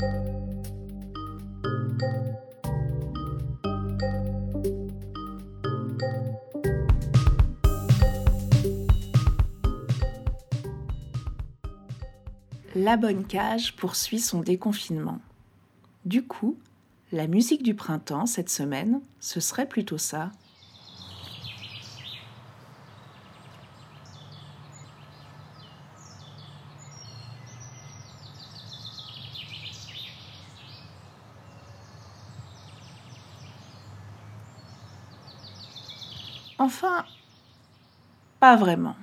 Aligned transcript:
La 0.00 0.06
Bonne 12.96 13.26
Cage 13.26 13.76
poursuit 13.76 14.20
son 14.20 14.40
déconfinement. 14.40 15.20
Du 16.06 16.22
coup, 16.22 16.56
la 17.12 17.26
musique 17.26 17.62
du 17.62 17.74
printemps 17.74 18.24
cette 18.24 18.48
semaine, 18.48 19.02
ce 19.20 19.40
serait 19.40 19.68
plutôt 19.68 19.98
ça. 19.98 20.32
Enfin, 36.60 37.06
pas 38.38 38.54
vraiment. 38.54 38.94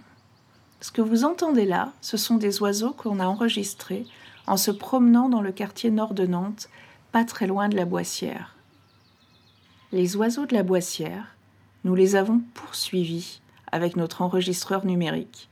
Ce 0.79 0.91
que 0.91 1.01
vous 1.01 1.23
entendez 1.23 1.65
là, 1.65 1.91
ce 2.01 2.15
sont 2.15 2.35
des 2.35 2.61
oiseaux 2.61 2.91
qu'on 2.91 3.19
a 3.19 3.25
enregistrés 3.25 4.05
en 4.45 4.57
se 4.57 4.69
promenant 4.69 5.27
dans 5.27 5.41
le 5.41 5.51
quartier 5.51 5.89
nord 5.89 6.13
de 6.13 6.27
Nantes, 6.27 6.69
pas 7.11 7.25
très 7.25 7.47
loin 7.47 7.67
de 7.67 7.75
la 7.75 7.85
Boissière. 7.85 8.55
Les 9.91 10.15
oiseaux 10.15 10.45
de 10.45 10.53
la 10.53 10.61
Boissière, 10.61 11.35
nous 11.83 11.95
les 11.95 12.15
avons 12.15 12.41
poursuivis 12.53 13.41
avec 13.71 13.95
notre 13.95 14.21
enregistreur 14.21 14.85
numérique. 14.85 15.49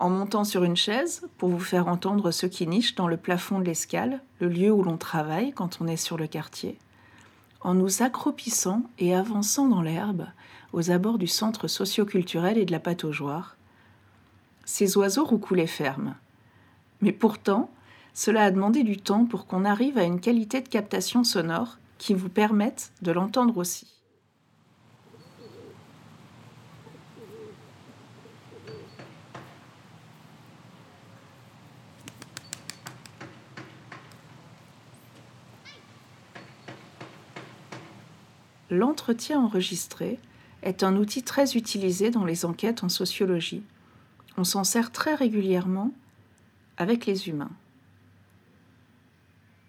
En 0.00 0.08
montant 0.08 0.44
sur 0.44 0.64
une 0.64 0.78
chaise 0.78 1.28
pour 1.36 1.50
vous 1.50 1.60
faire 1.60 1.88
entendre 1.88 2.30
ceux 2.30 2.48
qui 2.48 2.66
nichent 2.66 2.94
dans 2.94 3.06
le 3.06 3.18
plafond 3.18 3.58
de 3.58 3.64
l'escale, 3.64 4.22
le 4.40 4.48
lieu 4.48 4.72
où 4.72 4.82
l'on 4.82 4.96
travaille 4.96 5.52
quand 5.52 5.82
on 5.82 5.88
est 5.88 5.98
sur 5.98 6.16
le 6.16 6.26
quartier. 6.26 6.78
En 7.60 7.74
nous 7.74 8.02
accroupissant 8.02 8.84
et 8.98 9.14
avançant 9.14 9.68
dans 9.68 9.82
l'herbe 9.82 10.24
aux 10.74 10.90
abords 10.90 11.18
du 11.18 11.28
centre 11.28 11.68
socioculturel 11.68 12.58
et 12.58 12.64
de 12.64 12.72
la 12.72 12.80
pataugeoire, 12.80 13.56
ces 14.64 14.96
oiseaux 14.96 15.24
roucoulaient 15.24 15.68
ferme. 15.68 16.16
Mais 17.00 17.12
pourtant, 17.12 17.70
cela 18.12 18.42
a 18.42 18.50
demandé 18.50 18.82
du 18.82 18.96
temps 18.96 19.24
pour 19.24 19.46
qu'on 19.46 19.64
arrive 19.64 19.98
à 19.98 20.02
une 20.02 20.20
qualité 20.20 20.60
de 20.60 20.68
captation 20.68 21.22
sonore 21.22 21.78
qui 21.98 22.12
vous 22.12 22.28
permette 22.28 22.92
de 23.02 23.12
l'entendre 23.12 23.56
aussi. 23.56 23.86
L'entretien 38.70 39.40
enregistré 39.40 40.18
est 40.64 40.82
un 40.82 40.96
outil 40.96 41.22
très 41.22 41.56
utilisé 41.56 42.10
dans 42.10 42.24
les 42.24 42.44
enquêtes 42.44 42.82
en 42.82 42.88
sociologie 42.88 43.62
on 44.36 44.44
s'en 44.44 44.64
sert 44.64 44.90
très 44.90 45.14
régulièrement 45.14 45.92
avec 46.76 47.06
les 47.06 47.28
humains. 47.28 47.52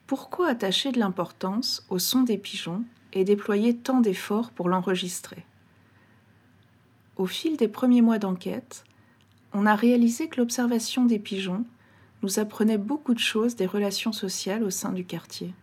Pourquoi 0.08 0.50
attacher 0.50 0.92
de 0.92 1.00
l'importance 1.00 1.86
au 1.90 2.00
son 2.00 2.24
des 2.24 2.38
pigeons 2.38 2.84
et 3.14 3.24
déployer 3.24 3.76
tant 3.76 4.02
d'efforts 4.02 4.52
pour 4.52 4.70
l'enregistrer? 4.70 5.46
Au 7.16 7.26
fil 7.26 7.58
des 7.58 7.68
premiers 7.68 8.02
mois 8.02 8.20
d'enquête, 8.20 8.84
on 9.54 9.66
a 9.66 9.76
réalisé 9.76 10.28
que 10.28 10.38
l'observation 10.38 11.06
des 11.06 11.20
pigeons 11.20 11.66
nous 12.24 12.40
apprenait 12.40 12.78
beaucoup 12.78 13.14
de 13.14 13.20
choses 13.20 13.56
des 13.56 13.66
relations 13.66 14.12
sociales 14.12 14.64
au 14.64 14.70
sein 14.70 14.92
du 14.92 15.06
quartier. 15.06 15.54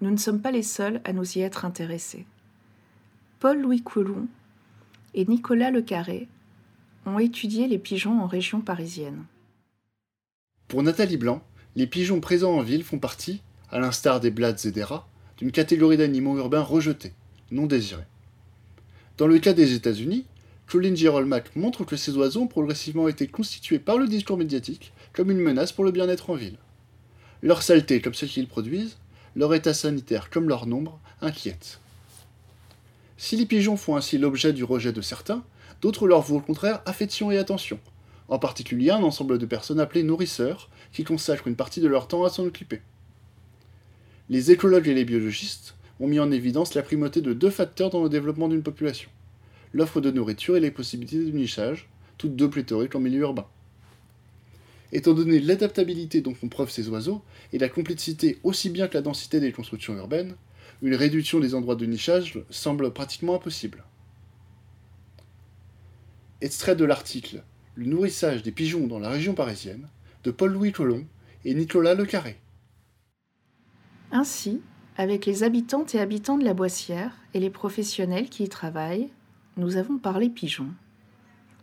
Nous 0.00 0.10
ne 0.10 0.16
sommes 0.16 0.40
pas 0.40 0.50
les 0.52 0.62
seuls 0.62 1.00
à 1.04 1.12
nous 1.12 1.38
y 1.38 1.40
être 1.42 1.64
intéressés. 1.64 2.26
Paul-Louis 3.44 3.82
Coulon 3.82 4.26
et 5.12 5.26
Nicolas 5.26 5.70
Le 5.70 5.82
Carré 5.82 6.28
ont 7.04 7.18
étudié 7.18 7.68
les 7.68 7.76
pigeons 7.76 8.22
en 8.22 8.26
région 8.26 8.62
parisienne. 8.62 9.26
Pour 10.66 10.82
Nathalie 10.82 11.18
Blanc, 11.18 11.42
les 11.76 11.86
pigeons 11.86 12.20
présents 12.20 12.54
en 12.54 12.62
ville 12.62 12.82
font 12.82 12.98
partie, 12.98 13.42
à 13.70 13.80
l'instar 13.80 14.20
des 14.20 14.30
blades 14.30 14.64
et 14.64 14.70
des 14.70 14.82
rats, 14.82 15.06
d'une 15.36 15.52
catégorie 15.52 15.98
d'animaux 15.98 16.38
urbains 16.38 16.62
rejetés, 16.62 17.12
non 17.50 17.66
désirés. 17.66 18.06
Dans 19.18 19.26
le 19.26 19.38
cas 19.38 19.52
des 19.52 19.74
États-Unis, 19.74 20.24
Colin 20.66 20.94
Girolmack 20.94 21.54
montre 21.54 21.84
que 21.84 21.96
ces 21.96 22.16
oiseaux 22.16 22.44
ont 22.44 22.46
progressivement 22.46 23.08
été 23.08 23.26
constitués 23.26 23.78
par 23.78 23.98
le 23.98 24.08
discours 24.08 24.38
médiatique 24.38 24.94
comme 25.12 25.30
une 25.30 25.36
menace 25.36 25.72
pour 25.72 25.84
le 25.84 25.92
bien-être 25.92 26.30
en 26.30 26.34
ville. 26.34 26.56
Leur 27.42 27.62
saleté, 27.62 28.00
comme 28.00 28.14
celle 28.14 28.30
qu'ils 28.30 28.48
produisent, 28.48 28.96
leur 29.36 29.52
état 29.52 29.74
sanitaire 29.74 30.30
comme 30.30 30.48
leur 30.48 30.64
nombre, 30.64 30.98
inquiètent. 31.20 31.78
Si 33.16 33.36
les 33.36 33.46
pigeons 33.46 33.76
font 33.76 33.96
ainsi 33.96 34.18
l'objet 34.18 34.52
du 34.52 34.64
rejet 34.64 34.92
de 34.92 35.00
certains, 35.00 35.44
D'autres 35.84 36.06
leur 36.06 36.22
vouent 36.22 36.38
au 36.38 36.40
contraire 36.40 36.80
affection 36.86 37.30
et 37.30 37.36
attention, 37.36 37.78
en 38.28 38.38
particulier 38.38 38.90
un 38.90 39.02
ensemble 39.02 39.36
de 39.36 39.44
personnes 39.44 39.80
appelées 39.80 40.02
nourrisseurs, 40.02 40.70
qui 40.92 41.04
consacrent 41.04 41.46
une 41.46 41.56
partie 41.56 41.82
de 41.82 41.88
leur 41.88 42.08
temps 42.08 42.24
à 42.24 42.30
s'en 42.30 42.46
occuper. 42.46 42.80
Les 44.30 44.50
écologues 44.50 44.88
et 44.88 44.94
les 44.94 45.04
biologistes 45.04 45.74
ont 46.00 46.06
mis 46.06 46.20
en 46.20 46.30
évidence 46.30 46.72
la 46.72 46.82
primauté 46.82 47.20
de 47.20 47.34
deux 47.34 47.50
facteurs 47.50 47.90
dans 47.90 48.02
le 48.02 48.08
développement 48.08 48.48
d'une 48.48 48.62
population 48.62 49.10
l'offre 49.74 50.00
de 50.00 50.12
nourriture 50.12 50.56
et 50.56 50.60
les 50.60 50.70
possibilités 50.70 51.18
de 51.18 51.36
nichage, 51.36 51.88
toutes 52.16 52.36
deux 52.36 52.48
pléthoriques 52.48 52.94
en 52.94 53.00
milieu 53.00 53.22
urbain. 53.22 53.46
Étant 54.92 55.12
donné 55.12 55.40
l'adaptabilité 55.40 56.20
dont 56.20 56.32
font 56.32 56.48
preuve 56.48 56.70
ces 56.70 56.88
oiseaux, 56.88 57.22
et 57.52 57.58
la 57.58 57.68
complexité 57.68 58.38
aussi 58.44 58.70
bien 58.70 58.86
que 58.86 58.94
la 58.94 59.02
densité 59.02 59.40
des 59.40 59.50
constructions 59.50 59.96
urbaines, 59.96 60.36
une 60.82 60.94
réduction 60.94 61.40
des 61.40 61.54
endroits 61.54 61.76
de 61.76 61.86
nichage 61.86 62.38
semble 62.50 62.92
pratiquement 62.92 63.36
impossible. 63.36 63.84
Extrait 66.40 66.76
de 66.76 66.84
l'article 66.84 67.42
Le 67.74 67.86
nourrissage 67.86 68.42
des 68.42 68.52
pigeons 68.52 68.86
dans 68.86 68.98
la 68.98 69.08
région 69.08 69.34
parisienne 69.34 69.88
de 70.24 70.30
Paul-Louis 70.30 70.72
Colomb 70.72 71.06
et 71.44 71.54
Nicolas 71.54 71.94
Le 71.94 72.04
Carré. 72.04 72.38
Ainsi, 74.10 74.60
avec 74.96 75.26
les 75.26 75.42
habitantes 75.42 75.94
et 75.94 76.00
habitants 76.00 76.38
de 76.38 76.44
la 76.44 76.54
Boissière 76.54 77.16
et 77.34 77.40
les 77.40 77.50
professionnels 77.50 78.28
qui 78.28 78.44
y 78.44 78.48
travaillent, 78.48 79.10
nous 79.56 79.76
avons 79.76 79.98
parlé 79.98 80.28
pigeons. 80.28 80.70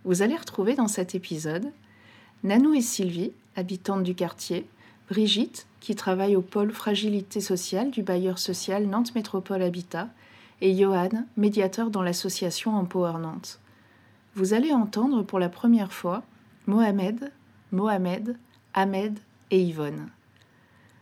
Vous 0.03 0.21
allez 0.21 0.35
retrouver 0.35 0.75
dans 0.75 0.87
cet 0.87 1.15
épisode 1.15 1.71
Nanou 2.43 2.73
et 2.73 2.81
Sylvie, 2.81 3.33
habitantes 3.55 4.03
du 4.03 4.15
quartier, 4.15 4.65
Brigitte, 5.11 5.67
qui 5.79 5.95
travaille 5.95 6.35
au 6.35 6.41
pôle 6.41 6.71
fragilité 6.71 7.39
sociale 7.39 7.91
du 7.91 8.01
bailleur 8.01 8.39
social 8.39 8.87
Nantes 8.87 9.13
Métropole 9.13 9.61
Habitat, 9.61 10.09
et 10.61 10.75
Johan, 10.75 11.25
médiateur 11.37 11.91
dans 11.91 12.01
l'association 12.01 12.75
Empower 12.75 13.19
Nantes 13.19 13.61
vous 14.35 14.53
allez 14.53 14.71
entendre 14.71 15.23
pour 15.23 15.39
la 15.39 15.49
première 15.49 15.91
fois 15.91 16.23
Mohamed, 16.65 17.31
Mohamed, 17.71 18.37
Ahmed 18.73 19.19
et 19.49 19.61
Yvonne. 19.61 20.09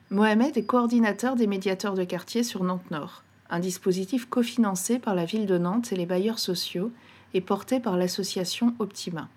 Mohamed 0.10 0.58
est 0.58 0.64
coordinateur 0.64 1.36
des 1.36 1.46
médiateurs 1.46 1.94
de 1.94 2.04
quartier 2.04 2.44
sur 2.44 2.64
Nantes 2.64 2.90
Nord, 2.90 3.24
un 3.52 3.60
dispositif 3.60 4.28
cofinancé 4.28 4.98
par 4.98 5.14
la 5.14 5.26
ville 5.26 5.46
de 5.46 5.58
Nantes 5.60 5.92
et 5.92 5.96
les 5.96 6.08
bailleurs 6.08 6.40
sociaux 6.40 6.92
et 7.36 7.42
porté 7.42 7.80
par 7.80 7.98
l'association 7.98 8.74
Optima. 8.80 9.30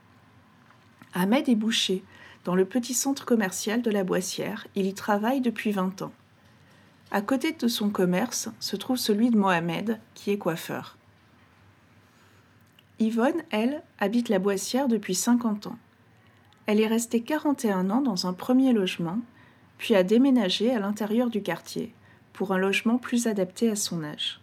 Ahmed 1.12 1.49
est 1.50 1.54
boucher 1.54 2.03
dans 2.44 2.54
le 2.54 2.64
petit 2.64 2.94
centre 2.94 3.25
commercial 3.25 3.82
de 3.82 3.91
la 3.91 4.04
Boissière. 4.04 4.66
Il 4.75 4.86
y 4.86 4.94
travaille 4.94 5.41
depuis 5.41 5.72
20 5.72 6.03
ans. 6.03 6.12
À 7.10 7.20
côté 7.20 7.53
de 7.53 7.69
son 7.69 7.91
commerce 7.91 8.48
se 8.58 8.76
trouve 8.76 8.97
celui 8.97 9.30
de 9.30 9.36
Mohamed, 9.36 10.00
qui 10.14 10.30
est 10.30 10.38
coiffeur. 10.38 10.97
Yvonne, 12.98 13.42
elle, 13.50 13.82
habite 13.98 14.28
la 14.28 14.38
Boissière 14.38 14.88
depuis 14.88 15.14
50 15.14 15.66
ans. 15.66 15.78
Elle 16.66 16.80
est 16.80 16.86
restée 16.86 17.20
41 17.20 17.91
ans 17.91 18.00
dans 18.00 18.26
un 18.26 18.32
premier 18.32 18.72
logement, 18.72 19.19
puis 19.76 19.94
a 19.94 20.04
déménagé 20.04 20.74
à 20.74 20.78
l'intérieur 20.78 21.28
du 21.28 21.42
quartier, 21.42 21.92
pour 22.33 22.53
un 22.53 22.59
logement 22.59 22.98
plus 22.98 23.27
adapté 23.27 23.68
à 23.68 23.77
son 23.77 24.04
âge. 24.04 24.41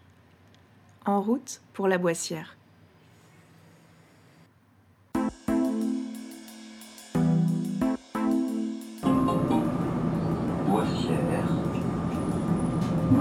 En 1.06 1.22
route 1.22 1.62
pour 1.74 1.88
la 1.88 1.98
Boissière. 1.98 2.59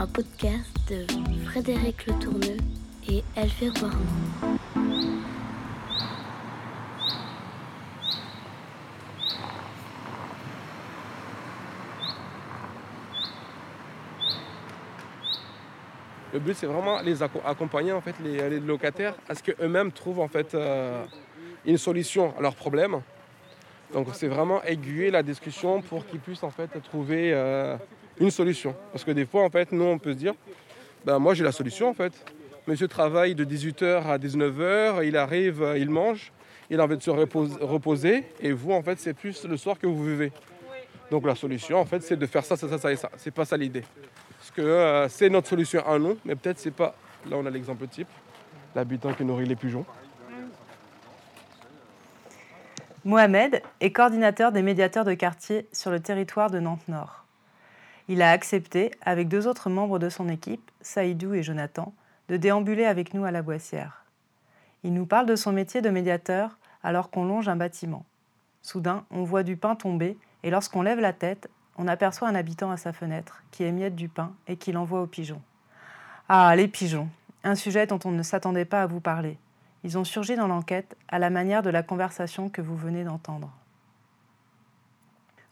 un 0.00 0.06
podcast 0.06 0.78
de 0.88 1.04
Frédéric 1.44 2.06
Le 2.06 2.14
Tourneux 2.14 2.56
et 3.06 3.22
Elvire. 3.36 3.74
Le 16.32 16.38
but, 16.38 16.56
c'est 16.56 16.64
vraiment 16.64 17.02
les 17.02 17.22
acco- 17.22 17.42
accompagner 17.44 17.92
en 17.92 18.00
fait 18.00 18.14
les, 18.24 18.48
les 18.48 18.60
locataires 18.60 19.12
à 19.28 19.34
ce 19.34 19.42
qu'eux-mêmes 19.42 19.92
trouvent 19.92 20.20
en 20.20 20.28
fait 20.28 20.54
euh, 20.54 21.04
une 21.66 21.76
solution 21.76 22.32
à 22.38 22.40
leurs 22.40 22.54
problèmes. 22.54 23.02
Donc 23.92 24.06
c'est 24.14 24.28
vraiment 24.28 24.62
aiguiller 24.62 25.10
la 25.10 25.22
discussion 25.22 25.82
pour 25.82 26.06
qu'ils 26.06 26.20
puissent 26.20 26.44
en 26.44 26.50
fait 26.50 26.70
trouver 26.84 27.34
euh, 27.34 27.76
une 28.20 28.30
solution. 28.30 28.74
Parce 28.92 29.04
que 29.04 29.10
des 29.10 29.26
fois 29.26 29.44
en 29.44 29.50
fait, 29.50 29.72
nous 29.72 29.84
on 29.84 29.98
peut 29.98 30.12
se 30.12 30.18
dire, 30.18 30.34
ben 31.04 31.18
moi 31.18 31.34
j'ai 31.34 31.44
la 31.44 31.52
solution 31.52 31.88
en 31.88 31.94
fait. 31.94 32.12
Monsieur 32.66 32.86
travaille 32.88 33.34
de 33.34 33.44
18h 33.44 34.06
à 34.06 34.18
19h, 34.18 35.04
il 35.06 35.16
arrive, 35.16 35.62
euh, 35.62 35.78
il 35.78 35.90
mange, 35.90 36.30
il 36.68 36.78
a 36.78 36.84
envie 36.84 36.96
de 36.98 37.02
se 37.02 37.10
repos- 37.10 37.58
reposer, 37.60 38.24
et 38.40 38.52
vous 38.52 38.72
en 38.72 38.82
fait 38.82 38.98
c'est 39.00 39.14
plus 39.14 39.44
le 39.44 39.56
soir 39.56 39.78
que 39.78 39.86
vous 39.86 40.04
vivez. 40.04 40.30
Donc 41.10 41.26
la 41.26 41.34
solution 41.34 41.78
en 41.80 41.84
fait 41.86 42.02
c'est 42.02 42.16
de 42.16 42.26
faire 42.26 42.44
ça, 42.44 42.56
ça, 42.56 42.68
ça, 42.68 42.78
ça 42.78 42.92
et 42.92 42.96
ça. 42.96 43.10
C'est 43.16 43.30
pas 43.32 43.44
ça 43.44 43.56
l'idée. 43.56 43.82
Parce 44.38 44.50
que 44.52 44.60
euh, 44.62 45.08
c'est 45.08 45.28
notre 45.30 45.48
solution 45.48 45.84
à 45.86 45.98
nous, 45.98 46.16
mais 46.24 46.36
peut-être 46.36 46.58
c'est 46.58 46.70
pas. 46.70 46.94
Là 47.28 47.36
on 47.38 47.46
a 47.46 47.50
l'exemple 47.50 47.86
type, 47.88 48.08
l'habitant 48.74 49.12
qui 49.14 49.24
nourrit 49.24 49.46
les 49.46 49.56
pigeons. 49.56 49.84
Mohamed 53.04 53.62
est 53.80 53.92
coordinateur 53.92 54.52
des 54.52 54.60
médiateurs 54.62 55.06
de 55.06 55.14
quartier 55.14 55.66
sur 55.72 55.90
le 55.90 56.00
territoire 56.00 56.50
de 56.50 56.60
Nantes-Nord. 56.60 57.24
Il 58.10 58.22
a 58.22 58.32
accepté, 58.32 58.90
avec 59.02 59.28
deux 59.28 59.46
autres 59.46 59.70
membres 59.70 60.00
de 60.00 60.08
son 60.08 60.28
équipe, 60.28 60.68
Saïdou 60.80 61.32
et 61.32 61.44
Jonathan, 61.44 61.94
de 62.28 62.36
déambuler 62.36 62.84
avec 62.84 63.14
nous 63.14 63.24
à 63.24 63.30
la 63.30 63.40
Boissière. 63.40 64.04
Il 64.82 64.94
nous 64.94 65.06
parle 65.06 65.26
de 65.26 65.36
son 65.36 65.52
métier 65.52 65.80
de 65.80 65.90
médiateur 65.90 66.58
alors 66.82 67.10
qu'on 67.10 67.24
longe 67.24 67.48
un 67.48 67.54
bâtiment. 67.54 68.04
Soudain, 68.62 69.04
on 69.12 69.22
voit 69.22 69.44
du 69.44 69.56
pain 69.56 69.76
tomber 69.76 70.18
et 70.42 70.50
lorsqu'on 70.50 70.82
lève 70.82 70.98
la 70.98 71.12
tête, 71.12 71.48
on 71.78 71.86
aperçoit 71.86 72.26
un 72.26 72.34
habitant 72.34 72.72
à 72.72 72.76
sa 72.76 72.92
fenêtre 72.92 73.44
qui 73.52 73.62
émiette 73.62 73.94
du 73.94 74.08
pain 74.08 74.32
et 74.48 74.56
qui 74.56 74.72
l'envoie 74.72 75.02
aux 75.02 75.06
pigeons. 75.06 75.40
Ah, 76.28 76.52
les 76.56 76.66
pigeons, 76.66 77.08
un 77.44 77.54
sujet 77.54 77.86
dont 77.86 78.00
on 78.04 78.10
ne 78.10 78.24
s'attendait 78.24 78.64
pas 78.64 78.82
à 78.82 78.86
vous 78.86 79.00
parler. 79.00 79.38
Ils 79.84 79.98
ont 79.98 80.04
surgi 80.04 80.34
dans 80.34 80.48
l'enquête 80.48 80.96
à 81.10 81.20
la 81.20 81.30
manière 81.30 81.62
de 81.62 81.70
la 81.70 81.84
conversation 81.84 82.48
que 82.48 82.60
vous 82.60 82.76
venez 82.76 83.04
d'entendre. 83.04 83.52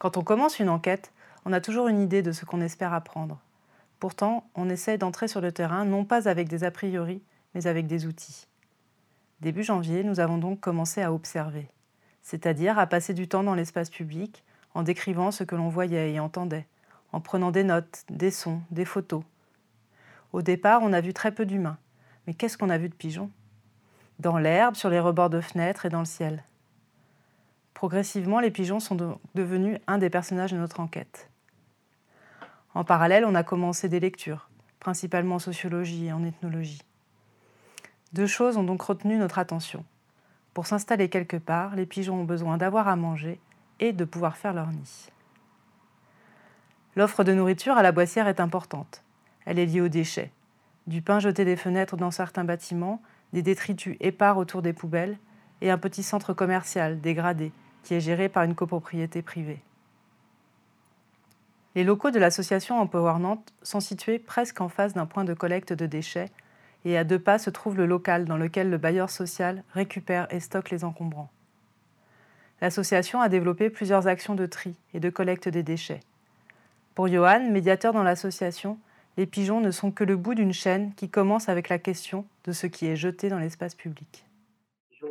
Quand 0.00 0.16
on 0.16 0.24
commence 0.24 0.58
une 0.58 0.70
enquête, 0.70 1.12
on 1.48 1.52
a 1.54 1.62
toujours 1.62 1.88
une 1.88 2.02
idée 2.02 2.20
de 2.20 2.30
ce 2.30 2.44
qu'on 2.44 2.60
espère 2.60 2.92
apprendre. 2.92 3.40
Pourtant, 4.00 4.46
on 4.54 4.68
essaie 4.68 4.98
d'entrer 4.98 5.28
sur 5.28 5.40
le 5.40 5.50
terrain 5.50 5.86
non 5.86 6.04
pas 6.04 6.28
avec 6.28 6.46
des 6.46 6.62
a 6.62 6.70
priori, 6.70 7.22
mais 7.54 7.66
avec 7.66 7.86
des 7.86 8.04
outils. 8.04 8.46
Début 9.40 9.62
janvier, 9.62 10.04
nous 10.04 10.20
avons 10.20 10.36
donc 10.36 10.60
commencé 10.60 11.00
à 11.00 11.10
observer, 11.10 11.66
c'est-à-dire 12.20 12.78
à 12.78 12.86
passer 12.86 13.14
du 13.14 13.28
temps 13.28 13.44
dans 13.44 13.54
l'espace 13.54 13.88
public 13.88 14.44
en 14.74 14.82
décrivant 14.82 15.30
ce 15.30 15.42
que 15.42 15.56
l'on 15.56 15.70
voyait 15.70 16.12
et 16.12 16.20
entendait, 16.20 16.66
en 17.12 17.20
prenant 17.22 17.50
des 17.50 17.64
notes, 17.64 18.04
des 18.10 18.30
sons, 18.30 18.60
des 18.70 18.84
photos. 18.84 19.22
Au 20.34 20.42
départ, 20.42 20.80
on 20.82 20.92
a 20.92 21.00
vu 21.00 21.14
très 21.14 21.32
peu 21.32 21.46
d'humains, 21.46 21.78
mais 22.26 22.34
qu'est-ce 22.34 22.58
qu'on 22.58 22.68
a 22.68 22.76
vu 22.76 22.90
de 22.90 22.94
pigeons 22.94 23.30
dans 24.18 24.36
l'herbe, 24.36 24.74
sur 24.74 24.90
les 24.90 25.00
rebords 25.00 25.30
de 25.30 25.40
fenêtres 25.40 25.86
et 25.86 25.88
dans 25.88 26.00
le 26.00 26.04
ciel. 26.04 26.44
Progressivement, 27.72 28.40
les 28.40 28.50
pigeons 28.50 28.80
sont 28.80 28.96
de- 28.96 29.14
devenus 29.34 29.78
un 29.86 29.96
des 29.96 30.10
personnages 30.10 30.52
de 30.52 30.58
notre 30.58 30.80
enquête. 30.80 31.30
En 32.78 32.84
parallèle, 32.84 33.24
on 33.24 33.34
a 33.34 33.42
commencé 33.42 33.88
des 33.88 33.98
lectures, 33.98 34.48
principalement 34.78 35.34
en 35.34 35.40
sociologie 35.40 36.06
et 36.06 36.12
en 36.12 36.22
ethnologie. 36.22 36.80
Deux 38.12 38.28
choses 38.28 38.56
ont 38.56 38.62
donc 38.62 38.82
retenu 38.82 39.16
notre 39.16 39.40
attention. 39.40 39.84
Pour 40.54 40.68
s'installer 40.68 41.08
quelque 41.08 41.38
part, 41.38 41.74
les 41.74 41.86
pigeons 41.86 42.20
ont 42.20 42.24
besoin 42.24 42.56
d'avoir 42.56 42.86
à 42.86 42.94
manger 42.94 43.40
et 43.80 43.92
de 43.92 44.04
pouvoir 44.04 44.36
faire 44.36 44.52
leur 44.52 44.68
nid. 44.68 45.10
L'offre 46.94 47.24
de 47.24 47.34
nourriture 47.34 47.76
à 47.76 47.82
la 47.82 47.90
boissière 47.90 48.28
est 48.28 48.38
importante. 48.38 49.02
Elle 49.44 49.58
est 49.58 49.66
liée 49.66 49.80
aux 49.80 49.88
déchets. 49.88 50.30
Du 50.86 51.02
pain 51.02 51.18
jeté 51.18 51.44
des 51.44 51.56
fenêtres 51.56 51.96
dans 51.96 52.12
certains 52.12 52.44
bâtiments 52.44 53.02
des 53.32 53.42
détritus 53.42 53.96
épars 53.98 54.38
autour 54.38 54.62
des 54.62 54.72
poubelles 54.72 55.18
et 55.62 55.72
un 55.72 55.78
petit 55.78 56.04
centre 56.04 56.32
commercial 56.32 57.00
dégradé 57.00 57.50
qui 57.82 57.94
est 57.94 58.00
géré 58.00 58.28
par 58.28 58.44
une 58.44 58.54
copropriété 58.54 59.20
privée. 59.20 59.64
Les 61.74 61.84
locaux 61.84 62.10
de 62.10 62.18
l'association 62.18 62.78
Empower 62.78 63.18
Nantes 63.18 63.52
sont 63.62 63.80
situés 63.80 64.18
presque 64.18 64.60
en 64.60 64.68
face 64.68 64.94
d'un 64.94 65.06
point 65.06 65.24
de 65.24 65.34
collecte 65.34 65.72
de 65.72 65.86
déchets 65.86 66.30
et 66.84 66.96
à 66.96 67.04
deux 67.04 67.18
pas 67.18 67.38
se 67.38 67.50
trouve 67.50 67.76
le 67.76 67.86
local 67.86 68.24
dans 68.24 68.36
lequel 68.36 68.70
le 68.70 68.78
bailleur 68.78 69.10
social 69.10 69.62
récupère 69.72 70.26
et 70.32 70.40
stocke 70.40 70.70
les 70.70 70.84
encombrants. 70.84 71.30
L'association 72.60 73.20
a 73.20 73.28
développé 73.28 73.70
plusieurs 73.70 74.08
actions 74.08 74.34
de 74.34 74.46
tri 74.46 74.74
et 74.94 75.00
de 75.00 75.10
collecte 75.10 75.48
des 75.48 75.62
déchets. 75.62 76.00
Pour 76.94 77.06
Johan, 77.08 77.50
médiateur 77.50 77.92
dans 77.92 78.02
l'association, 78.02 78.78
les 79.16 79.26
pigeons 79.26 79.60
ne 79.60 79.70
sont 79.70 79.92
que 79.92 80.04
le 80.04 80.16
bout 80.16 80.34
d'une 80.34 80.52
chaîne 80.52 80.94
qui 80.94 81.08
commence 81.08 81.48
avec 81.48 81.68
la 81.68 81.78
question 81.78 82.24
de 82.44 82.52
ce 82.52 82.66
qui 82.66 82.86
est 82.86 82.96
jeté 82.96 83.28
dans 83.28 83.38
l'espace 83.38 83.74
public. 83.74 84.24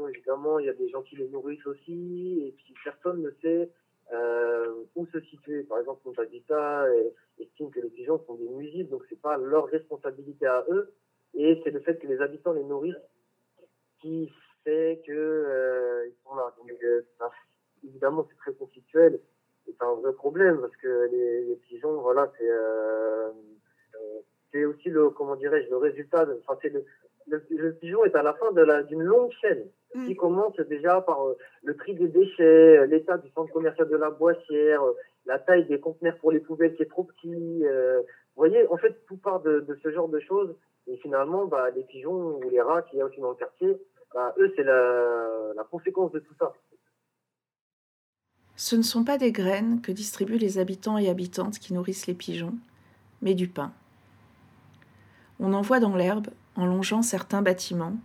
Évidemment, 0.09 0.59
il 0.59 0.65
y 0.65 0.69
a 0.69 0.73
des 0.73 0.89
gens 0.89 1.01
qui 1.01 1.15
les 1.15 1.29
nourrissent 1.29 1.65
aussi, 1.65 2.39
et 2.45 2.53
puis 2.57 2.73
personne 2.83 3.21
ne 3.21 3.31
sait 3.41 3.69
euh, 4.13 4.83
où 4.95 5.05
se 5.07 5.19
situer. 5.21 5.63
Par 5.63 5.79
exemple, 5.79 6.01
euh, 6.07 7.09
estiment 7.39 7.69
que 7.69 7.79
les 7.79 7.89
pigeons 7.89 8.21
sont 8.25 8.35
des 8.35 8.47
nuisibles, 8.47 8.89
donc 8.89 9.03
c'est 9.09 9.21
pas 9.21 9.37
leur 9.37 9.65
responsabilité 9.67 10.45
à 10.45 10.65
eux, 10.69 10.93
et 11.33 11.61
c'est 11.63 11.71
le 11.71 11.79
fait 11.81 11.97
que 11.99 12.07
les 12.07 12.21
habitants 12.21 12.53
les 12.53 12.63
nourrissent 12.63 12.95
qui 14.01 14.31
fait 14.63 15.01
que 15.05 15.11
euh, 15.11 16.09
sont 16.23 16.35
là. 16.35 16.53
Donc, 16.57 16.71
euh, 16.83 17.01
évidemment, 17.83 18.25
c'est 18.29 18.37
très 18.37 18.53
conflictuel, 18.53 19.19
c'est 19.65 19.83
un 19.83 19.93
vrai 19.95 20.13
problème 20.13 20.59
parce 20.61 20.75
que 20.77 21.09
les, 21.11 21.55
pigeons, 21.67 22.01
voilà, 22.01 22.31
c'est 22.37 22.49
euh, 22.49 23.29
euh, 23.29 24.19
c'est 24.51 24.65
aussi 24.65 24.89
le 24.89 25.09
comment 25.09 25.35
dirais-je 25.35 25.69
le 25.69 25.77
résultat. 25.77 26.25
Enfin, 26.45 26.57
c'est 26.61 26.69
le, 26.69 26.85
le, 27.27 27.45
le 27.49 27.73
pigeon 27.75 28.03
est 28.05 28.15
à 28.15 28.23
la 28.23 28.33
fin 28.33 28.51
d'une 28.83 29.03
longue 29.03 29.31
chaîne 29.41 29.65
qui 30.05 30.15
commence 30.15 30.55
déjà 30.69 31.01
par 31.01 31.25
euh, 31.25 31.37
le 31.63 31.75
tri 31.75 31.95
des 31.95 32.07
déchets, 32.07 32.77
euh, 32.77 32.85
l'état 32.85 33.17
du 33.17 33.29
centre 33.31 33.51
commercial 33.51 33.89
de 33.89 33.95
la 33.95 34.11
Boissière, 34.11 34.83
euh, 34.83 34.93
la 35.25 35.39
taille 35.39 35.65
des 35.65 35.79
conteneurs 35.79 36.17
pour 36.17 36.31
les 36.31 36.39
poubelles 36.39 36.75
qui 36.75 36.83
est 36.83 36.89
trop 36.89 37.03
petit. 37.03 37.65
euh, 37.65 38.01
vous 38.01 38.43
voyez, 38.43 38.67
en 38.67 38.77
fait, 38.77 39.03
tout 39.07 39.17
part 39.17 39.41
de, 39.41 39.61
de 39.61 39.79
ce 39.81 39.91
genre 39.91 40.09
de 40.09 40.19
choses. 40.19 40.53
Et 40.85 40.97
finalement, 40.97 41.45
bah, 41.45 41.69
les 41.75 41.83
pigeons 41.83 42.37
ou 42.37 42.49
les 42.49 42.61
rats 42.61 42.83
qu'il 42.83 42.99
y 42.99 43.01
a 43.01 43.05
aussi 43.05 43.19
dans 43.19 43.31
le 43.31 43.35
quartier, 43.35 43.75
bah, 44.13 44.35
eux, 44.37 44.53
c'est 44.55 44.63
la, 44.63 45.53
la 45.55 45.63
conséquence 45.63 46.11
de 46.11 46.19
tout 46.19 46.33
ça. 46.39 46.53
Ce 48.55 48.75
ne 48.75 48.83
sont 48.83 49.03
pas 49.03 49.17
des 49.17 49.31
graines 49.31 49.81
que 49.81 49.91
distribuent 49.91 50.37
les 50.37 50.59
habitants 50.59 50.97
et 50.97 51.09
habitantes 51.09 51.59
qui 51.59 51.73
nourrissent 51.73 52.07
les 52.07 52.13
pigeons, 52.13 52.55
mais 53.21 53.33
du 53.33 53.47
pain. 53.47 53.71
On 55.39 55.53
en 55.53 55.61
voit 55.61 55.79
dans 55.79 55.95
l'herbe 55.95 56.27
en 56.57 56.65
longeant 56.65 57.01
certains 57.01 57.41
bâtiments, 57.41 57.95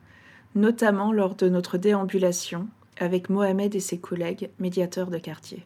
notamment 0.55 1.13
lors 1.13 1.35
de 1.35 1.49
notre 1.49 1.79
déambulation 1.79 2.69
avec 2.99 3.29
Mohamed 3.29 3.75
et 3.75 3.81
ses 3.81 3.99
collègues 3.99 4.51
médiateurs 4.61 5.11
de 5.11 5.19
quartier. 5.19 5.65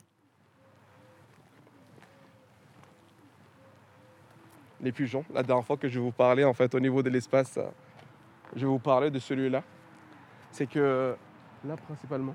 Les 4.80 4.92
pigeons, 4.92 5.24
la 5.34 5.42
dernière 5.42 5.64
fois 5.64 5.76
que 5.76 5.88
je 5.88 5.98
vous 5.98 6.12
parlais 6.12 6.44
en 6.44 6.54
fait 6.54 6.74
au 6.74 6.80
niveau 6.80 7.02
de 7.02 7.10
l'espace, 7.10 7.58
je 8.54 8.66
vous 8.66 8.78
parlais 8.78 9.10
de 9.10 9.18
celui-là. 9.18 9.62
C'est 10.52 10.66
que 10.66 11.14
là 11.64 11.76
principalement, 11.76 12.34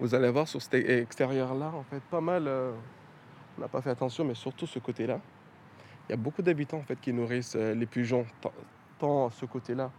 vous 0.00 0.14
allez 0.14 0.30
voir 0.30 0.48
sur 0.48 0.62
cet 0.62 0.74
extérieur-là, 0.74 1.72
en 1.74 1.82
fait, 1.82 2.00
pas 2.04 2.22
mal. 2.22 2.46
euh, 2.46 2.72
on 3.58 3.60
n'a 3.60 3.68
pas 3.68 3.82
fait 3.82 3.90
attention, 3.90 4.24
mais 4.24 4.34
surtout 4.34 4.66
ce 4.66 4.78
côté-là. 4.78 5.20
Il 6.10 6.14
y 6.14 6.14
a 6.14 6.16
beaucoup 6.16 6.42
d'habitants 6.42 6.78
en 6.78 6.82
fait 6.82 7.00
qui 7.00 7.12
nourrissent 7.12 7.54
euh, 7.54 7.72
les 7.72 7.86
pigeons, 7.86 8.26
tant, 8.40 8.52
tant 8.98 9.30
ce 9.30 9.46
côté-là 9.46 9.92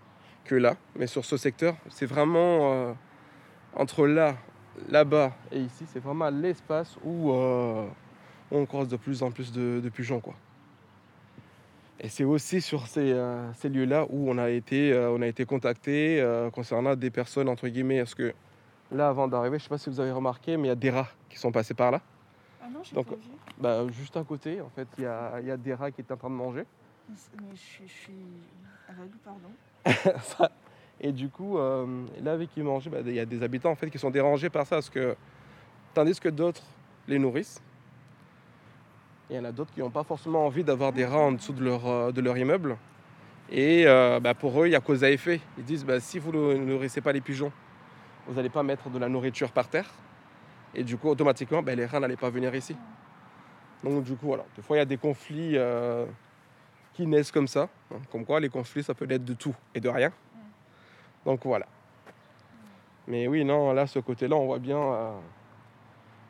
que 0.44 0.56
là. 0.56 0.76
Mais 0.98 1.08
sur 1.08 1.24
ce 1.24 1.38
secteur, 1.38 1.78
c'est 1.88 2.06
vraiment 2.06 2.74
euh, 2.74 2.94
entre 3.78 4.06
là, 4.06 4.36
là-bas 4.90 5.32
et 5.54 5.62
ici, 5.62 5.86
c'est 5.88 6.02
vraiment 6.02 6.30
l'espace 6.30 6.98
où 7.06 7.32
euh, 7.32 7.88
on 8.52 8.66
croise 8.66 8.90
de 8.90 8.98
plus 8.98 9.24
en 9.24 9.32
plus 9.32 9.54
de, 9.54 9.80
de 9.82 9.88
pigeons, 9.88 10.20
quoi. 10.20 10.34
Et 12.02 12.10
c'est 12.10 12.26
aussi 12.26 12.60
sur 12.60 12.88
ces, 12.88 13.14
lieux-là 13.64 14.06
où 14.10 14.30
on 14.30 14.38
a 14.38 14.50
été, 14.50 14.94
on 14.94 15.22
a 15.22 15.28
été 15.28 15.46
contacté 15.46 16.22
concernant 16.52 16.96
des 16.96 17.12
personnes, 17.12 17.48
entre 17.48 17.70
guillemets, 17.70 18.00
parce 18.00 18.16
que 18.16 18.34
là, 18.92 19.08
avant 19.08 19.30
d'arriver, 19.30 19.60
je 19.60 19.64
ne 19.64 19.68
sais 19.68 19.70
pas 19.70 19.78
si 19.78 19.90
vous 19.90 20.00
avez 20.02 20.12
remarqué, 20.12 20.58
mais 20.58 20.64
il 20.64 20.70
y 20.70 20.72
a 20.72 20.76
des 20.76 20.90
rats 20.90 21.08
qui 21.30 21.38
sont 21.38 21.52
passés 21.54 21.76
par 21.76 21.92
là. 21.92 22.02
Ah 22.72 22.78
non, 22.78 22.84
j'ai 22.84 22.96
Donc, 22.96 23.08
pas 23.08 23.16
vu. 23.16 23.22
Bah, 23.58 23.88
juste 23.92 24.16
à 24.18 24.24
côté, 24.24 24.62
en 24.62 24.70
fait, 24.70 24.88
il 24.98 25.04
y 25.04 25.08
a, 25.08 25.40
il 25.42 25.48
y 25.48 25.52
a 25.52 25.58
des 25.58 25.74
rats 25.74 25.92
qui 25.92 26.02
étaient 26.02 26.14
en 26.14 26.18
train 26.18 26.30
de 26.30 26.36
manger. 26.36 26.64
Mais 27.10 27.16
c'est- 27.18 27.32
Mais 27.42 27.56
je 27.56 27.60
suis, 27.60 27.88
je 27.88 27.94
suis 27.94 28.14
aveugle, 28.88 29.18
pardon. 29.24 29.52
Ça- 30.24 30.52
Et 31.00 31.12
du 31.12 31.30
coup, 31.30 31.58
euh, 31.58 32.06
là, 32.22 32.34
avec 32.34 32.52
qui 32.54 32.62
mangeaient, 32.62 32.90
bah, 32.90 33.00
il 33.06 33.14
y 33.14 33.20
a 33.20 33.26
des 33.26 33.42
habitants 33.44 33.72
en 33.72 33.76
fait, 33.76 33.90
qui 33.90 33.98
sont 34.00 34.12
dérangés 34.12 34.50
par 34.50 34.66
ça, 34.66 34.78
parce 34.78 34.90
que, 34.90 35.16
tandis 35.94 36.20
que 36.20 36.30
d'autres 36.30 36.64
les 37.08 37.18
nourrissent. 37.20 37.62
il 39.30 39.36
y 39.36 39.40
en 39.40 39.46
a 39.46 39.52
d'autres 39.52 39.74
qui 39.74 39.80
n'ont 39.80 39.90
pas 39.90 40.04
forcément 40.04 40.46
envie 40.46 40.64
d'avoir 40.64 40.94
des 40.94 41.06
rats 41.06 41.20
en 41.20 41.32
dessous 41.32 41.54
de 41.54 41.64
leur, 41.64 41.88
euh, 41.88 42.12
de 42.12 42.22
leur 42.22 42.38
immeuble. 42.38 42.78
Et 43.50 43.86
euh, 43.88 44.20
bah, 44.20 44.34
pour 44.34 44.62
eux, 44.62 44.68
il 44.68 44.72
y 44.72 44.76
a 44.76 44.80
cause 44.80 45.04
à 45.04 45.10
effet. 45.10 45.42
Ils 45.58 45.64
disent 45.66 45.84
bah, 45.84 46.00
si 46.00 46.20
vous 46.20 46.32
ne 46.32 46.56
nourrissez 46.58 47.02
pas 47.02 47.12
les 47.12 47.22
pigeons, 47.22 47.52
vous 48.28 48.36
n'allez 48.36 48.50
pas 48.50 48.62
mettre 48.64 48.90
de 48.90 49.00
la 49.00 49.10
nourriture 49.10 49.52
par 49.52 49.68
terre. 49.68 49.90
Et 50.74 50.84
du 50.84 50.98
coup, 50.98 51.10
automatiquement, 51.10 51.62
bah, 51.62 51.76
les 51.76 51.86
rats 51.86 52.00
n'allaient 52.00 52.16
pas 52.16 52.30
venir 52.30 52.54
ici. 52.56 52.76
Donc 53.84 54.04
du 54.04 54.16
coup, 54.16 54.28
voilà. 54.28 54.46
Des 54.56 54.62
fois, 54.62 54.78
il 54.78 54.80
y 54.80 54.84
a 54.84 54.86
des 54.86 54.98
conflits 54.98 55.58
euh, 55.58 56.06
qui 56.94 57.06
naissent 57.08 57.32
comme 57.32 57.48
ça. 57.48 57.68
hein. 57.94 58.00
Comme 58.12 58.26
quoi, 58.26 58.40
les 58.40 58.50
conflits, 58.50 58.84
ça 58.84 58.94
peut 58.94 59.10
être 59.10 59.26
de 59.26 59.34
tout 59.34 59.56
et 59.76 59.80
de 59.80 59.90
rien. 59.90 60.12
Donc 61.26 61.42
voilà. 61.46 61.68
Mais 63.08 63.28
oui, 63.28 63.44
non, 63.44 63.74
là, 63.74 63.88
ce 63.88 64.00
côté-là, 64.00 64.36
on 64.36 64.46
voit 64.46 64.60
bien, 64.60 64.78
euh, 64.78 65.12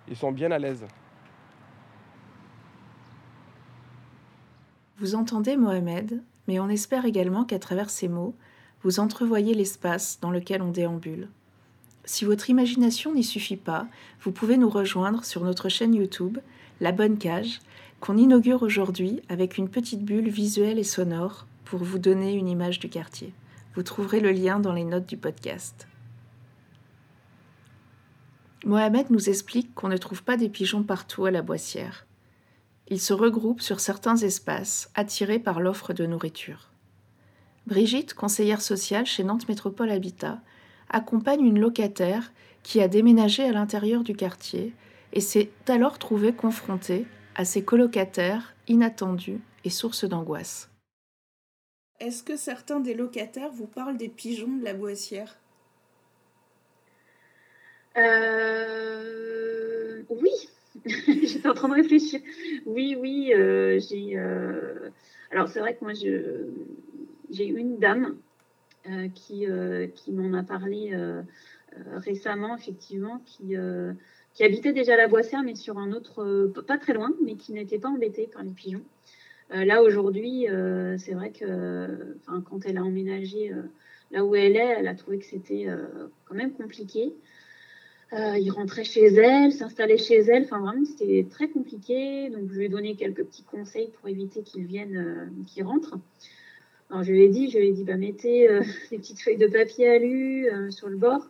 ils 0.08 0.16
sont 0.16 0.32
bien 0.32 0.52
à 0.52 0.58
l'aise. 0.58 0.86
Vous 4.98 5.16
entendez 5.16 5.58
Mohamed, 5.58 6.24
mais 6.48 6.60
on 6.60 6.70
espère 6.70 7.06
également 7.06 7.44
qu'à 7.44 7.60
travers 7.60 7.90
ces 7.90 8.08
mots, 8.08 8.36
vous 8.84 9.00
entrevoyez 9.00 9.54
l'espace 9.54 10.20
dans 10.22 10.32
lequel 10.32 10.62
on 10.62 10.72
déambule. 10.72 11.30
Si 12.06 12.26
votre 12.26 12.50
imagination 12.50 13.14
n'y 13.14 13.24
suffit 13.24 13.58
pas, 13.58 13.88
vous 14.22 14.32
pouvez 14.32 14.58
nous 14.58 14.70
rejoindre 14.70 15.24
sur 15.24 15.44
notre 15.44 15.70
chaîne 15.70 15.94
YouTube, 15.94 16.40
La 16.80 16.92
Bonne 16.92 17.18
Cage, 17.18 17.60
qu'on 18.00 18.18
inaugure 18.18 18.64
aujourd'hui 18.64 19.22
avec 19.30 19.58
une 19.58 19.70
petite 19.70 20.04
bulle 20.04 20.30
visuelle 20.30 20.80
et 20.80 20.84
sonore 20.84 21.46
pour 21.66 21.84
vous 21.84 22.00
donner 22.00 22.34
une 22.34 22.50
image 22.50 22.80
du 22.80 22.90
quartier. 22.90 23.34
Vous 23.76 23.84
trouverez 23.84 24.20
le 24.20 24.32
lien 24.32 24.60
dans 24.60 24.74
les 24.74 24.84
notes 24.84 25.06
du 25.06 25.18
podcast. 25.18 25.88
Mohamed 28.66 29.10
nous 29.10 29.30
explique 29.30 29.74
qu'on 29.74 29.88
ne 29.88 29.98
trouve 29.98 30.24
pas 30.24 30.38
des 30.38 30.50
pigeons 30.50 30.84
partout 30.84 31.26
à 31.26 31.32
la 31.32 31.42
boissière. 31.42 32.06
Ils 32.90 33.00
se 33.00 33.14
regroupent 33.14 33.62
sur 33.62 33.80
certains 33.80 34.18
espaces 34.18 34.92
attirés 34.96 35.40
par 35.40 35.60
l'offre 35.62 35.94
de 35.94 36.06
nourriture. 36.06 36.70
Brigitte, 37.68 38.14
conseillère 38.14 38.62
sociale 38.62 39.06
chez 39.06 39.24
Nantes 39.24 39.48
Métropole 39.48 39.92
Habitat, 39.92 40.42
accompagne 40.92 41.44
une 41.46 41.60
locataire 41.60 42.32
qui 42.64 42.82
a 42.82 42.88
déménagé 42.88 43.44
à 43.44 43.52
l'intérieur 43.54 44.04
du 44.04 44.16
quartier 44.16 44.74
et 45.14 45.22
s'est 45.22 45.50
alors 45.68 45.98
trouvée 46.00 46.34
confrontée 46.34 47.06
à 47.36 47.46
ces 47.46 47.64
colocataires 47.64 48.54
inattendus 48.68 49.42
et 49.66 49.70
source 49.72 50.06
d'angoisse. 50.06 50.70
Est-ce 52.02 52.22
que 52.24 52.36
certains 52.36 52.82
des 52.82 52.94
locataires 52.94 53.54
vous 53.54 53.66
parlent 53.66 53.96
des 53.96 54.10
pigeons 54.10 54.58
de 54.58 54.66
la 54.66 54.74
boissière? 54.74 55.40
Euh, 57.98 60.04
oui, 60.10 60.32
j'étais 60.86 61.48
en 61.48 61.54
train 61.54 61.70
de 61.70 61.74
réfléchir. 61.76 62.22
Oui, 62.66 62.96
oui, 63.00 63.34
euh, 63.34 63.80
j'ai. 63.80 64.18
euh, 64.18 64.90
Alors, 65.32 65.50
c'est 65.50 65.60
vrai 65.60 65.76
que 65.76 65.84
moi, 65.84 65.94
je... 65.94 66.46
j'ai 67.30 67.46
une 67.46 67.78
dame 67.80 68.18
qui, 69.16 69.48
euh, 69.48 69.88
qui 69.88 70.12
m'en 70.12 70.38
a 70.38 70.44
parlé 70.44 70.92
euh, 70.94 71.22
euh, 71.78 71.98
récemment, 72.00 72.56
effectivement, 72.56 73.22
qui, 73.26 73.56
euh, 73.56 73.94
habitait 74.40 74.74
déjà 74.74 74.98
la 74.98 75.08
Boissière, 75.08 75.44
mais 75.44 75.56
sur 75.56 75.78
un 75.78 75.92
autre. 75.92 76.24
euh, 76.24 76.52
pas 76.68 76.78
très 76.78 76.94
loin, 76.94 77.12
mais 77.24 77.36
qui 77.36 77.54
n'était 77.54 77.80
pas 77.80 77.90
embêtée 77.90 78.28
par 78.34 78.44
les 78.44 78.52
pigeons. 78.52 78.84
Euh, 79.54 79.66
là, 79.66 79.84
aujourd'hui, 79.84 80.50
euh, 80.50 80.98
c'est 80.98 81.14
vrai 81.14 81.32
que 81.32 82.18
quand 82.46 82.66
elle 82.66 82.78
a 82.78 82.84
emménagé 82.84 83.52
euh, 83.52 83.64
là 84.12 84.24
où 84.26 84.36
elle 84.36 84.56
est, 84.56 84.76
elle 84.80 84.88
a 84.88 84.96
trouvé 84.96 85.20
que 85.20 85.26
c'était 85.26 85.66
euh, 85.68 86.08
quand 86.26 86.36
même 86.36 86.54
compliqué. 86.54 87.14
Euh, 88.14 88.38
il 88.38 88.50
rentrait 88.52 88.84
chez 88.84 89.06
elle, 89.06 89.54
s'installait 89.54 89.98
chez 89.98 90.18
elle. 90.20 90.44
Enfin, 90.44 90.60
vraiment, 90.60 90.84
c'était 90.86 91.26
très 91.30 91.48
compliqué. 91.50 92.30
Donc, 92.30 92.50
je 92.52 92.58
lui 92.58 92.66
ai 92.66 92.70
donné 92.70 92.96
quelques 92.96 93.24
petits 93.24 93.44
conseils 93.44 93.90
pour 94.00 94.10
éviter 94.10 94.42
qu'ils 94.44 94.66
viennent, 94.66 94.98
euh, 94.98 95.44
qu'ils 95.48 95.64
rentrent. 95.64 95.98
Alors, 96.92 97.04
je 97.04 97.14
lui 97.14 97.24
ai 97.24 97.30
dit, 97.30 97.50
je 97.50 97.58
lui 97.58 97.70
ai 97.70 97.72
dit, 97.72 97.86
bah, 97.86 97.96
mettez 97.96 98.50
euh, 98.50 98.62
des 98.92 98.98
petites 98.98 99.22
feuilles 99.22 99.38
de 99.38 99.48
papier 99.48 99.88
alu 99.88 100.50
euh, 100.50 100.70
sur 100.72 100.90
le 100.90 100.98
bord 100.98 101.26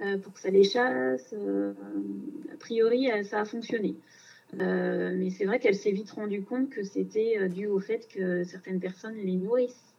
euh, 0.00 0.18
pour 0.18 0.32
que 0.32 0.38
ça 0.38 0.50
les 0.50 0.62
chasse. 0.62 1.34
Euh, 1.36 1.72
a 2.54 2.56
priori, 2.58 3.10
ça 3.24 3.40
a 3.40 3.44
fonctionné. 3.44 3.96
Mais 4.52 5.30
c'est 5.30 5.44
vrai 5.44 5.58
qu'elle 5.58 5.74
s'est 5.74 5.90
vite 5.90 6.10
rendue 6.12 6.42
compte 6.42 6.70
que 6.70 6.82
c'était 6.82 7.48
dû 7.48 7.66
au 7.66 7.80
fait 7.80 8.08
que 8.08 8.44
certaines 8.44 8.80
personnes 8.80 9.16
les 9.16 9.34
nourrissent. 9.34 9.94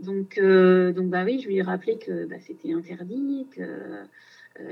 Donc, 0.00 0.38
euh, 0.38 0.92
donc 0.92 1.08
bah 1.10 1.22
oui, 1.24 1.38
je 1.40 1.46
lui 1.46 1.58
ai 1.58 1.62
rappelé 1.62 1.98
que 1.98 2.24
bah, 2.26 2.36
c'était 2.40 2.72
interdit, 2.72 3.46
que 3.54 4.02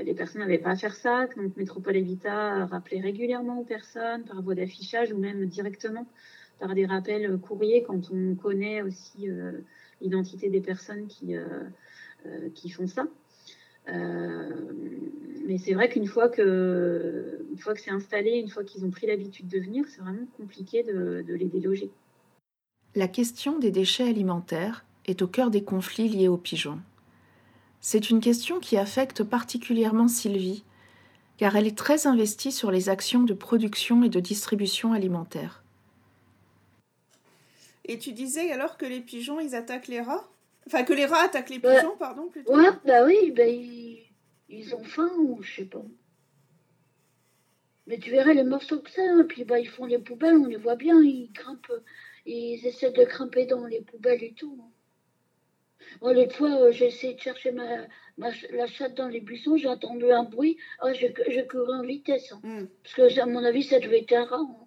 les 0.03 0.13
personnes 0.13 0.41
n'avaient 0.41 0.57
pas 0.57 0.71
à 0.71 0.75
faire 0.75 0.95
ça, 0.95 1.27
que 1.27 1.39
donc 1.39 1.55
Métropole 1.55 1.95
Habitat 1.95 2.65
rappelait 2.65 2.99
régulièrement 2.99 3.59
aux 3.59 3.63
personnes 3.63 4.23
par 4.25 4.41
voie 4.41 4.55
d'affichage 4.55 5.13
ou 5.13 5.17
même 5.17 5.45
directement 5.45 6.05
par 6.59 6.73
des 6.73 6.85
rappels 6.85 7.25
euh, 7.25 7.37
courriers 7.37 7.83
quand 7.83 8.11
on 8.11 8.35
connaît 8.35 8.81
aussi 8.81 9.29
euh, 9.29 9.59
l'identité 10.01 10.49
des 10.49 10.61
personnes 10.61 11.07
qui, 11.07 11.35
euh, 11.35 11.45
font 12.71 12.87
ça. 12.87 13.05
Mais 13.85 15.57
c'est 15.57 15.73
vrai 15.73 15.89
qu'une 15.89 16.07
fois 16.07 16.29
que, 16.29 17.45
une 17.51 17.57
fois 17.57 17.73
que 17.73 17.81
c'est 17.81 17.91
installé, 17.91 18.31
une 18.31 18.47
fois 18.47 18.63
qu'ils 18.63 18.85
ont 18.85 18.91
pris 18.91 19.07
l'habitude 19.07 19.49
de 19.49 19.59
venir, 19.59 19.85
c'est 19.89 19.99
vraiment 19.99 20.25
compliqué 20.37 20.83
de, 20.83 21.21
de 21.27 21.33
les 21.33 21.47
déloger. 21.47 21.91
La 22.95 23.09
question 23.09 23.59
des 23.59 23.71
déchets 23.71 24.07
alimentaires 24.07 24.85
est 25.05 25.21
au 25.21 25.27
cœur 25.27 25.49
des 25.49 25.63
conflits 25.63 26.07
liés 26.07 26.29
aux 26.29 26.37
pigeons. 26.37 26.79
C'est 27.81 28.09
une 28.09 28.21
question 28.21 28.61
qui 28.61 28.77
affecte 28.77 29.23
particulièrement 29.23 30.07
Sylvie, 30.07 30.63
car 31.37 31.55
elle 31.55 31.67
est 31.67 31.77
très 31.77 32.07
investie 32.07 32.51
sur 32.53 32.71
les 32.71 32.87
actions 32.87 33.23
de 33.23 33.33
production 33.33 34.03
et 34.03 34.09
de 34.09 34.21
distribution 34.21 34.93
alimentaire. 34.93 35.62
Et 37.85 37.97
tu 37.99 38.13
disais 38.13 38.51
alors 38.51 38.77
que 38.77 38.85
les 38.85 39.01
pigeons, 39.01 39.39
ils 39.39 39.55
attaquent 39.55 39.87
les 39.87 40.01
rats? 40.01 40.29
Enfin, 40.67 40.83
que 40.83 40.93
les 40.93 41.05
rats 41.05 41.23
attaquent 41.23 41.49
les 41.49 41.57
Ouais. 41.59 41.75
pigeons, 41.75 41.97
pardon, 41.97 42.27
plutôt? 42.29 42.55
Ouais, 42.55 42.69
bah 42.85 43.05
oui, 43.05 43.31
bah 43.31 43.45
ils, 43.47 44.03
ils 44.49 44.73
ont 44.75 44.83
faim 44.83 45.11
ou 45.17 45.41
je 45.43 45.55
sais 45.57 45.65
pas. 45.65 45.83
Mais 47.85 47.97
tu 47.99 48.11
verrais 48.11 48.33
les 48.33 48.43
morceaux 48.45 48.79
que 48.79 48.89
c'est, 48.89 49.05
hein, 49.05 49.25
puis 49.27 49.43
bah 49.43 49.59
ils 49.59 49.67
font 49.67 49.85
les 49.85 49.99
poubelles, 49.99 50.37
on 50.37 50.45
les 50.45 50.55
voit 50.55 50.77
bien, 50.77 51.01
ils 51.01 51.31
grimpent, 51.33 51.71
ils 52.25 52.65
essaient 52.65 52.91
de 52.91 53.03
grimper 53.03 53.45
dans 53.45 53.65
les 53.65 53.81
poubelles 53.81 54.23
et 54.23 54.33
tout. 54.33 54.57
Moi, 56.01 56.13
l'autre 56.13 56.35
fois, 56.35 56.61
euh, 56.61 56.71
j'ai 56.71 56.85
essayé 56.87 57.13
de 57.13 57.19
chercher 57.19 57.51
ma, 57.51 57.65
la 58.17 58.67
chatte 58.67 58.95
dans 58.95 59.09
les 59.09 59.19
buissons, 59.19 59.57
j'ai 59.57 59.67
entendu 59.67 60.09
un 60.11 60.23
bruit, 60.23 60.57
ah, 60.79 60.93
j'ai 60.93 61.13
j'ai 61.27 61.45
couru 61.45 61.73
en 61.75 61.83
vitesse. 61.83 62.31
hein. 62.31 62.39
Hmm. 62.43 62.65
Parce 62.83 62.95
que, 62.95 63.19
à 63.19 63.25
mon 63.25 63.43
avis, 63.43 63.63
ça 63.63 63.79
devait 63.79 63.99
être 63.99 64.13
un 64.13 64.23
rat. 64.23 64.37
hein. 64.39 64.65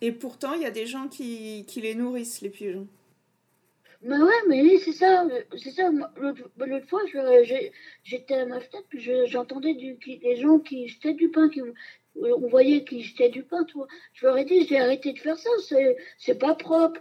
Et 0.00 0.12
pourtant, 0.12 0.54
il 0.54 0.62
y 0.62 0.66
a 0.66 0.70
des 0.70 0.86
gens 0.86 1.08
qui, 1.08 1.64
qui 1.66 1.80
les 1.80 1.94
nourrissent, 1.94 2.40
les 2.40 2.50
pigeons. 2.50 2.88
Mais 4.02 4.16
ouais, 4.16 4.42
mais 4.48 4.62
oui, 4.62 4.78
c'est 4.82 4.92
ça, 4.92 5.24
euh, 5.26 5.42
c'est 5.58 5.72
ça. 5.72 5.90
bah, 5.92 6.66
l'autre 6.66 6.86
fois, 6.88 7.02
j'ai- 7.44 7.72
j'étais 8.02 8.34
à 8.34 8.46
ma 8.46 8.60
fenêtre, 8.60 8.86
puis 8.88 8.98
je- 9.00 9.26
j'entendais 9.26 9.74
des 9.74 10.36
gens 10.36 10.58
qui 10.58 10.88
jetaient 10.88 11.12
du 11.14 11.30
pain, 11.30 11.48
qui, 11.50 11.60
on 12.16 12.48
voyait 12.48 12.84
qu'ils 12.84 13.04
jetaient 13.04 13.28
du 13.28 13.42
pain, 13.42 13.64
toi. 13.64 13.86
Je 14.14 14.26
leur 14.26 14.38
ai 14.38 14.44
dit, 14.44 14.66
j'ai 14.66 14.78
arrêté 14.80 15.12
de 15.12 15.18
faire 15.18 15.38
ça, 15.38 15.50
c'est, 16.18 16.34
pas 16.38 16.54
propre. 16.54 17.00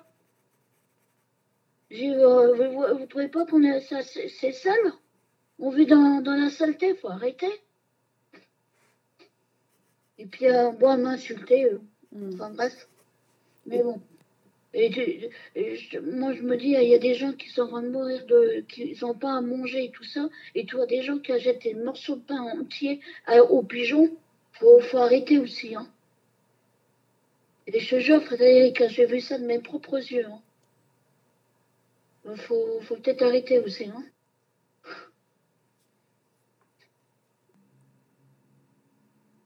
Euh, 1.92 2.54
vous, 2.56 2.98
vous, 3.00 3.06
trouvez 3.08 3.28
pas 3.30 3.46
qu'on 3.46 3.64
est, 3.64 3.80
ça, 3.82 4.02
c'est, 4.04 4.52
sale? 4.52 4.94
On 5.60 5.70
vit 5.70 5.86
dans, 5.86 6.22
dans 6.22 6.36
la 6.36 6.50
saleté, 6.50 6.96
faut 6.96 7.10
arrêter. 7.10 7.52
Et 10.18 10.26
puis, 10.26 10.48
euh, 10.48 10.72
bon, 10.72 10.94
elle 10.94 11.02
m'a 11.02 11.18
euh, 12.16 12.32
enfin 12.34 12.50
bref. 12.52 12.88
Mais 13.68 13.84
bon. 13.84 14.02
Et, 14.74 14.92
tu- 14.92 15.30
et 15.56 15.78
je- 15.78 16.00
moi, 16.00 16.34
je 16.34 16.44
me 16.44 16.58
dis, 16.58 16.70
il 16.70 16.90
y 16.90 16.96
a 16.96 17.00
des 17.00 17.16
gens 17.16 17.34
qui 17.34 17.50
sont 17.50 17.64
en 17.64 17.68
train 17.70 17.84
de 17.84 17.90
mourir, 17.90 18.26
de, 18.28 18.62
qui 18.70 18.98
n'ont 19.02 19.16
pas 19.16 19.38
à 19.38 19.42
manger 19.42 19.86
et 19.86 19.92
tout 19.92 20.04
ça. 20.04 20.30
Et 20.56 20.66
tu 20.66 20.76
vois 20.78 20.86
des 20.88 21.02
gens 21.04 21.20
qui 21.20 21.32
achètent 21.34 21.64
des 21.64 21.76
morceaux 21.76 22.16
de 22.18 22.22
pain 22.22 22.42
entiers 22.42 23.00
à- 23.28 23.44
aux 23.44 23.64
pigeons. 23.64 24.12
Faut, 24.54 24.80
faut 24.82 24.98
arrêter 25.00 25.40
aussi. 25.40 25.76
Hein. 25.76 25.88
Et 27.68 27.80
je 27.80 27.90
te 27.96 28.00
jure, 28.02 28.22
Frédéric, 28.22 28.84
j'ai 28.90 29.06
vu 29.06 29.22
ça 29.22 29.38
de 29.40 29.46
mes 29.46 29.60
propres 29.60 29.96
yeux. 30.12 30.26
Hein. 32.26 32.36
Faut, 32.38 32.80
faut 32.82 32.96
peut-être 32.96 33.24
arrêter 33.24 33.60
aussi. 33.60 33.86
Hein. 33.86 34.04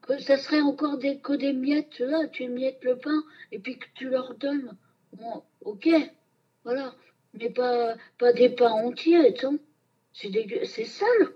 Que 0.07 0.19
ça 0.19 0.37
serait 0.37 0.61
encore 0.61 0.97
des, 0.97 1.19
que 1.19 1.33
des 1.33 1.53
miettes, 1.53 1.99
là, 1.99 2.27
tu 2.27 2.47
miettes 2.47 2.83
le 2.83 2.97
pain 2.97 3.23
et 3.51 3.59
puis 3.59 3.77
que 3.77 3.85
tu 3.95 4.09
leur 4.09 4.35
donnes. 4.35 4.75
Bon, 5.13 5.43
ok, 5.61 5.89
voilà. 6.63 6.93
Mais 7.33 7.49
pas, 7.49 7.95
pas 8.19 8.33
des 8.33 8.49
pains 8.49 8.71
entiers, 8.71 9.33
tu 9.33 9.47
sais. 9.47 9.57
C'est 10.13 10.65
c'est 10.65 10.85
sale. 10.85 11.33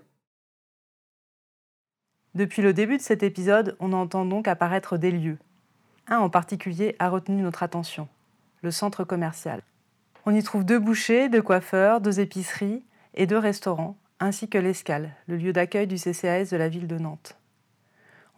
Depuis 2.34 2.62
le 2.62 2.72
début 2.72 2.98
de 2.98 3.02
cet 3.02 3.22
épisode, 3.22 3.76
on 3.80 3.92
entend 3.92 4.24
donc 4.24 4.46
apparaître 4.46 4.96
des 4.96 5.10
lieux. 5.10 5.38
Un 6.06 6.18
en 6.18 6.30
particulier 6.30 6.94
a 6.98 7.08
retenu 7.08 7.42
notre 7.42 7.62
attention, 7.62 8.08
le 8.62 8.70
centre 8.70 9.02
commercial. 9.02 9.62
On 10.24 10.34
y 10.34 10.42
trouve 10.42 10.64
deux 10.64 10.78
bouchers, 10.78 11.28
deux 11.28 11.42
coiffeurs, 11.42 12.00
deux 12.00 12.20
épiceries 12.20 12.84
et 13.14 13.26
deux 13.26 13.38
restaurants, 13.38 13.96
ainsi 14.20 14.48
que 14.48 14.58
l'escale, 14.58 15.16
le 15.26 15.36
lieu 15.36 15.52
d'accueil 15.52 15.86
du 15.86 15.96
CCAS 15.96 16.50
de 16.50 16.56
la 16.56 16.68
ville 16.68 16.86
de 16.86 16.98
Nantes. 16.98 17.36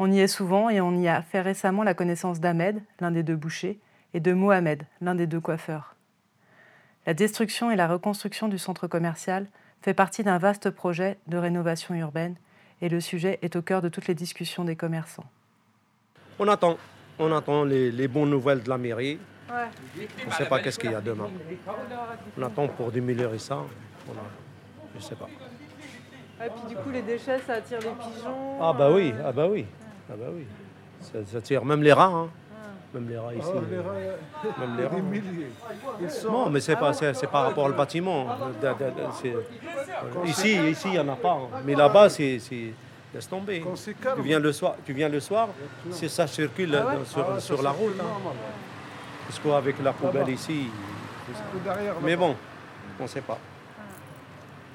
On 0.02 0.10
y 0.10 0.18
est 0.20 0.28
souvent 0.28 0.70
et 0.70 0.80
on 0.80 0.96
y 0.96 1.08
a 1.08 1.20
fait 1.20 1.42
récemment 1.42 1.82
la 1.82 1.92
connaissance 1.92 2.40
d'Ahmed, 2.40 2.82
l'un 3.00 3.10
des 3.10 3.22
deux 3.22 3.36
bouchers, 3.36 3.78
et 4.14 4.20
de 4.20 4.32
Mohamed, 4.32 4.84
l'un 5.02 5.14
des 5.14 5.26
deux 5.26 5.40
coiffeurs. 5.40 5.94
La 7.06 7.12
destruction 7.12 7.70
et 7.70 7.76
la 7.76 7.86
reconstruction 7.86 8.48
du 8.48 8.56
centre 8.56 8.86
commercial 8.86 9.46
fait 9.82 9.92
partie 9.92 10.22
d'un 10.24 10.38
vaste 10.38 10.70
projet 10.70 11.18
de 11.26 11.36
rénovation 11.36 11.94
urbaine 11.94 12.36
et 12.80 12.88
le 12.88 12.98
sujet 13.02 13.38
est 13.42 13.56
au 13.56 13.60
cœur 13.62 13.82
de 13.82 13.90
toutes 13.90 14.06
les 14.08 14.14
discussions 14.14 14.64
des 14.64 14.74
commerçants. 14.74 15.26
On 16.38 16.48
attend, 16.48 16.78
on 17.18 17.30
attend 17.36 17.64
les, 17.64 17.92
les 17.92 18.08
bonnes 18.08 18.30
nouvelles 18.30 18.62
de 18.62 18.70
la 18.70 18.78
mairie. 18.78 19.18
On 19.50 20.28
ne 20.30 20.32
sait 20.32 20.46
pas 20.46 20.60
qu'est-ce 20.60 20.78
qu'il 20.78 20.92
y 20.92 20.94
a 20.94 21.02
demain. 21.02 21.28
On 22.38 22.42
attend 22.42 22.68
pour 22.68 22.90
démolir 22.90 23.38
ça. 23.38 23.56
On 24.08 24.12
a- 24.12 24.30
Je 24.94 24.98
ne 24.98 25.02
sais 25.02 25.14
pas. 25.14 25.28
Et 26.42 26.48
puis 26.48 26.74
du 26.74 26.76
coup, 26.76 26.90
les 26.90 27.02
déchets, 27.02 27.38
ça 27.46 27.54
attire 27.54 27.80
les 27.80 27.90
pigeons. 27.90 28.56
Ah 28.62 28.72
bah 28.72 28.90
oui, 28.90 29.12
ah 29.22 29.30
bah 29.32 29.46
oui, 29.46 29.66
ah 30.10 30.14
bah 30.18 30.26
oui. 30.34 30.44
Ça, 31.00 31.18
ça 31.32 31.40
tire 31.40 31.64
même 31.64 31.82
les 31.82 31.92
rats, 31.92 32.06
hein. 32.06 32.28
Même 32.92 33.08
les 33.08 33.16
rats 33.18 33.32
ici. 33.34 33.48
Ah, 33.54 33.60
les 33.70 33.78
rats, 33.78 33.92
Même 34.58 34.76
les 34.76 34.84
rats. 34.86 34.94
des 34.96 35.00
milliers. 35.02 35.46
Ils 36.02 36.10
sont- 36.10 36.32
Non, 36.32 36.50
mais 36.50 36.60
c'est 36.60 36.74
pas, 36.76 36.92
c'est, 36.92 37.14
c'est 37.14 37.28
par 37.28 37.44
rapport 37.44 37.64
au 37.66 37.72
bâtiment. 37.72 38.26
De- 38.60 38.66
de- 38.68 38.72
de- 38.72 39.12
c'est- 39.20 40.28
Ici, 40.28 40.56
ici, 40.70 40.88
il 40.88 40.92
n'y 40.92 40.98
en 40.98 41.08
a 41.08 41.16
pas. 41.16 41.32
hein. 41.32 41.60
Mais 41.64 41.74
là-bas, 41.76 42.08
c'est, 42.08 42.38
c'est- 42.40 42.72
laisse 43.14 43.28
tomber. 43.28 43.64
Tu 44.16 44.22
viens 44.22 44.40
le 44.40 44.52
soir, 44.52 44.74
tu 44.84 44.92
viens 44.92 45.08
le 45.08 45.20
soir, 45.20 45.48
c'est 45.90 46.08
ça 46.08 46.26
circule 46.26 46.74
Ah 46.74 46.86
ouais 46.88 46.96
dans- 46.96 47.04
sur, 47.04 47.24
Ah 47.26 47.34
ouais, 47.34 47.40
ça 47.40 47.46
sur 47.46 47.62
la 47.62 47.70
circule 47.70 47.86
route. 47.88 48.00
hein. 48.00 48.30
Parce 49.28 49.38
qu'avec 49.38 49.80
la 49.82 49.92
poubelle 49.92 50.20
Là-bas. 50.22 50.30
ici, 50.32 50.66
derrière, 51.64 51.94
mais 52.02 52.16
bon, 52.16 52.34
on 52.98 53.02
ne 53.04 53.08
sait 53.08 53.20
pas. 53.20 53.38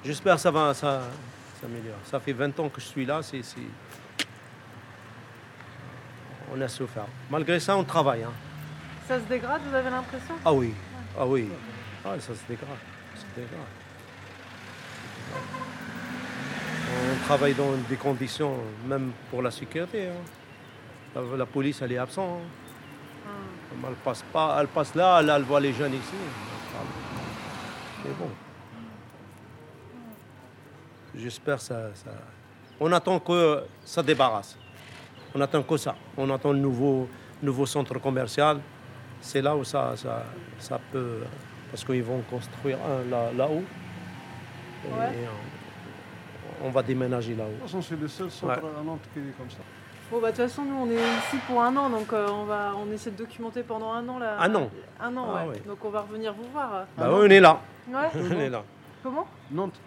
J'espère 0.06 0.36
que 0.36 0.42
ça 0.42 0.52
va 0.52 0.74
ça, 0.74 1.02
s'améliorer. 1.60 1.98
Ça 2.06 2.20
fait 2.22 2.32
20 2.34 2.58
ans 2.60 2.70
que 2.70 2.80
je 2.80 2.86
suis 2.86 3.06
là, 3.06 3.20
c'est, 3.22 3.42
c'est- 3.44 3.60
on 6.54 6.62
a 6.62 6.68
souffert. 6.68 7.06
Malgré 7.30 7.60
ça, 7.60 7.76
on 7.78 7.84
travaille. 7.84 8.24
hein. 8.24 8.34
Ça 9.08 9.20
se 9.20 9.26
dégrade, 9.26 9.62
vous 9.70 9.76
avez 9.76 9.90
l'impression? 9.90 10.36
Ah 10.44 10.54
oui, 10.54 10.74
ah 11.20 11.26
oui. 11.26 11.48
Ah, 12.04 12.16
ça 12.20 12.34
se 12.36 12.42
dégrade. 12.48 12.70
ça 13.16 13.22
se 13.22 13.26
dégrade. 13.36 13.60
On 16.98 17.26
travaille 17.26 17.54
dans 17.54 17.72
des 17.90 17.96
conditions, 17.98 18.56
même 18.88 19.12
pour 19.30 19.42
la 19.42 19.52
sécurité. 19.52 20.08
hein. 20.08 20.14
La, 21.16 21.38
la 21.38 21.46
police, 21.46 21.82
elle 21.82 21.92
est 21.94 21.98
absente. 21.98 22.42
hein. 23.28 23.72
Elle 23.88 23.96
passe 23.96 24.24
pas, 24.32 24.58
elle 24.60 24.68
passe 24.68 24.96
là, 24.96 25.22
là, 25.22 25.36
elle 25.38 25.44
voit 25.44 25.60
les 25.60 25.74
jeunes 25.74 25.94
ici. 25.94 26.14
Mais 28.04 28.12
bon. 28.12 28.30
J'espère 31.16 31.58
que 31.58 31.64
ça, 31.64 31.94
ça- 31.96 32.12
On 32.80 32.92
attend 32.92 33.20
que 33.20 33.64
ça 33.84 34.04
débarrasse. 34.04 34.58
On 35.36 35.42
attend 35.42 35.64
que 35.64 35.78
ça. 35.78 35.96
On 36.18 36.30
attend 36.30 36.54
le 36.54 36.60
nouveau, 36.60 37.08
nouveau 37.44 37.66
centre 37.66 38.00
commercial. 38.00 38.60
C'est 39.22 39.42
là 39.42 39.56
où 39.56 39.64
ça, 39.64 39.94
ça, 39.96 40.24
ça 40.60 40.80
peut. 40.92 41.20
Parce 41.72 41.84
qu'ils 41.84 42.04
vont 42.04 42.22
construire 42.30 42.78
un 42.86 43.10
là- 43.10 43.32
là-haut. 43.36 43.64
Et 44.88 44.94
Ouais. 45.00 45.28
on, 46.62 46.68
on 46.68 46.70
va 46.70 46.82
déménager 46.84 47.34
De 47.34 47.40
là-haut. 47.40 47.50
toute 47.54 47.62
façon, 47.64 47.82
c'est 47.82 48.00
le 48.00 48.08
seul 48.08 48.30
centre 48.32 48.64
Ouais. 48.64 48.70
à 48.80 48.84
Nantes 48.84 49.02
qui 49.14 49.20
est 49.20 49.38
comme 49.38 49.50
ça. 49.50 49.58
Bon, 50.12 50.22
bah 50.22 50.32
de 50.32 50.36
toute 50.38 50.46
façon, 50.46 50.64
nous, 50.64 50.76
on 50.76 50.90
est 50.92 50.96
ici 50.96 51.38
pour 51.48 51.62
un 51.64 51.76
an, 51.76 51.90
donc 51.90 52.14
euh, 52.14 52.28
on 52.30 52.46
va, 52.46 52.74
on 52.78 52.92
essaie 52.94 53.10
de 53.10 53.18
documenter 53.18 53.64
pendant 53.64 53.92
un 53.92 54.08
an 54.08 54.20
là. 54.20 54.38
Un 54.40 54.54
an 54.54 54.70
Un 55.02 55.18
an, 55.18 55.28
Ah 55.36 55.44
ouais. 55.48 55.50
ouais. 55.54 55.62
Donc 55.68 55.84
on 55.84 55.90
va 55.90 56.02
revenir 56.02 56.32
vous 56.34 56.48
voir. 56.54 56.86
Bah 56.96 57.08
oui, 57.10 57.22
on 57.26 57.30
est 57.30 57.40
là. 57.40 57.60
Ouais. 57.90 58.10
On 58.14 58.40
est 58.40 58.50
là. 58.50 58.64
Comment? 59.04 59.26
Nantes. 59.52 59.80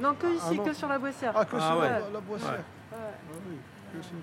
Non, 0.00 0.14
que 0.14 0.26
ici, 0.26 0.44
Ah, 0.50 0.54
non. 0.54 0.64
que 0.64 0.72
sur 0.72 0.88
la 0.88 0.98
Boissière. 0.98 1.32
Ah, 1.36 1.44
que 1.44 1.56
Ah 1.56 1.60
sur 1.70 1.78
ouais. 1.80 1.88
la, 1.90 1.98
la 2.12 2.20
boissière. 2.20 2.50
Ouais. 2.50 2.98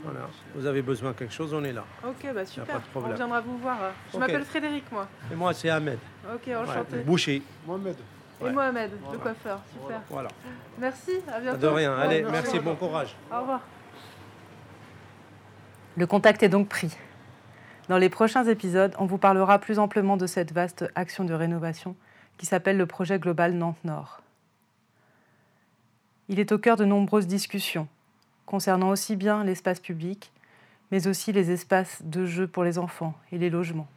Voilà. 0.03 0.27
Vous 0.55 0.65
avez 0.65 0.81
besoin 0.81 1.11
de 1.11 1.15
quelque 1.15 1.33
chose, 1.33 1.53
on 1.53 1.63
est 1.63 1.73
là. 1.73 1.83
Ok, 2.05 2.27
bah 2.33 2.45
super. 2.45 2.65
pas 2.75 2.79
de 2.79 2.85
problème. 2.85 3.13
On 3.13 3.15
viendra 3.15 3.41
vous 3.41 3.57
voir. 3.57 3.77
Je 4.11 4.17
m'appelle 4.17 4.43
Frédéric, 4.43 4.91
moi. 4.91 5.07
Et 5.31 5.35
moi, 5.35 5.53
c'est 5.53 5.69
Ahmed. 5.69 5.99
Ok, 6.33 6.47
enchanté. 6.47 6.97
Ouais, 6.97 7.03
Boucher. 7.03 7.41
Mohamed. 7.67 7.95
Et. 8.41 8.49
Mohamed, 8.51 8.91
le 8.91 8.97
Voilà. 9.03 9.19
coiffeur. 9.19 9.61
Super. 9.73 10.01
Voilà. 10.09 10.29
Merci, 10.79 11.11
à 11.31 11.39
bientôt. 11.39 11.57
De 11.57 11.67
rien. 11.67 11.95
Ouais, 11.95 12.03
Allez, 12.03 12.23
merci, 12.23 12.59
bon 12.59 12.75
courage. 12.75 13.15
Au 13.31 13.39
revoir. 13.41 13.61
Le 15.97 16.07
contact 16.07 16.41
est 16.43 16.49
donc 16.49 16.69
pris. 16.69 16.95
Dans 17.89 17.97
les 17.97 18.09
prochains 18.09 18.45
épisodes, 18.45 18.93
on 18.99 19.05
vous 19.05 19.17
parlera 19.17 19.59
plus 19.59 19.79
amplement 19.79 20.15
de 20.15 20.27
cette 20.27 20.53
vaste 20.53 20.85
action 20.95 21.25
de 21.25 21.33
rénovation 21.33 21.95
qui 22.37 22.45
s'appelle 22.45 22.77
le 22.77 22.85
projet 22.85 23.19
global 23.19 23.53
Nantes-Nord. 23.53 24.21
Il 26.29 26.39
est 26.39 26.51
au 26.51 26.59
cœur 26.59 26.77
de 26.77 26.85
nombreuses 26.85 27.27
discussions 27.27 27.87
concernant 28.49 28.89
aussi 28.89 29.15
bien 29.15 29.43
l'espace 29.43 29.79
public, 29.79 30.31
mais 30.89 31.05
aussi 31.05 31.31
les 31.31 31.51
espaces 31.51 32.01
de 32.03 32.25
jeu 32.25 32.47
pour 32.47 32.63
les 32.63 32.79
enfants 32.79 33.13
et 33.31 33.37
les 33.37 33.51
logements. 33.51 33.87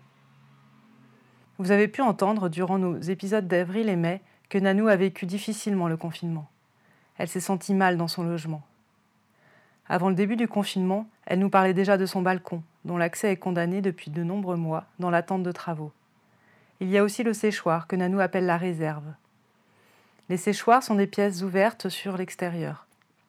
Vous 1.57 1.71
avez 1.71 1.89
pu 1.89 2.03
entendre 2.03 2.51
durant 2.51 2.77
nos 2.77 3.01
épisodes 3.01 3.49
d'avril 3.49 3.89
et 3.89 3.97
mai 3.97 4.21
que 4.51 4.59
Nanou 4.59 4.89
a 4.89 4.97
vécu 4.97 5.25
difficilement 5.25 5.89
le 5.89 5.97
confinement. 5.97 6.51
Elle 7.17 7.29
s'est 7.29 7.41
sentie 7.41 7.73
mal 7.73 7.97
dans 7.97 8.09
son 8.09 8.25
logement. 8.25 8.61
Avant 9.89 10.11
le 10.11 10.15
début 10.15 10.37
du 10.37 10.49
confinement, 10.49 11.09
elle 11.25 11.39
nous 11.39 11.49
parlait 11.49 11.73
déjà 11.73 11.97
de 11.97 12.05
son 12.05 12.21
balcon, 12.21 12.63
dont 12.85 12.99
l'accès 12.99 13.33
est 13.33 13.39
condamné 13.39 13.81
depuis 13.81 14.11
de 14.11 14.23
nombreux 14.23 14.57
mois 14.57 14.85
dans 14.99 15.09
l'attente 15.09 15.45
de 15.45 15.53
travaux. 15.53 15.93
Il 16.81 16.91
y 16.91 16.99
a 16.99 17.05
aussi 17.05 17.23
le 17.23 17.33
séchoir, 17.33 17.87
que 17.87 17.97
Nanou 17.97 18.21
appelle 18.21 18.45
la 18.45 18.59
réserve. 18.59 19.15
Les 20.29 20.37
séchoirs 20.37 20.83
sont 20.83 20.97
des 20.97 21.07
pièces 21.07 21.41
ouvertes 21.41 21.89
sur 21.89 22.19
l'extérieur. 22.19 22.87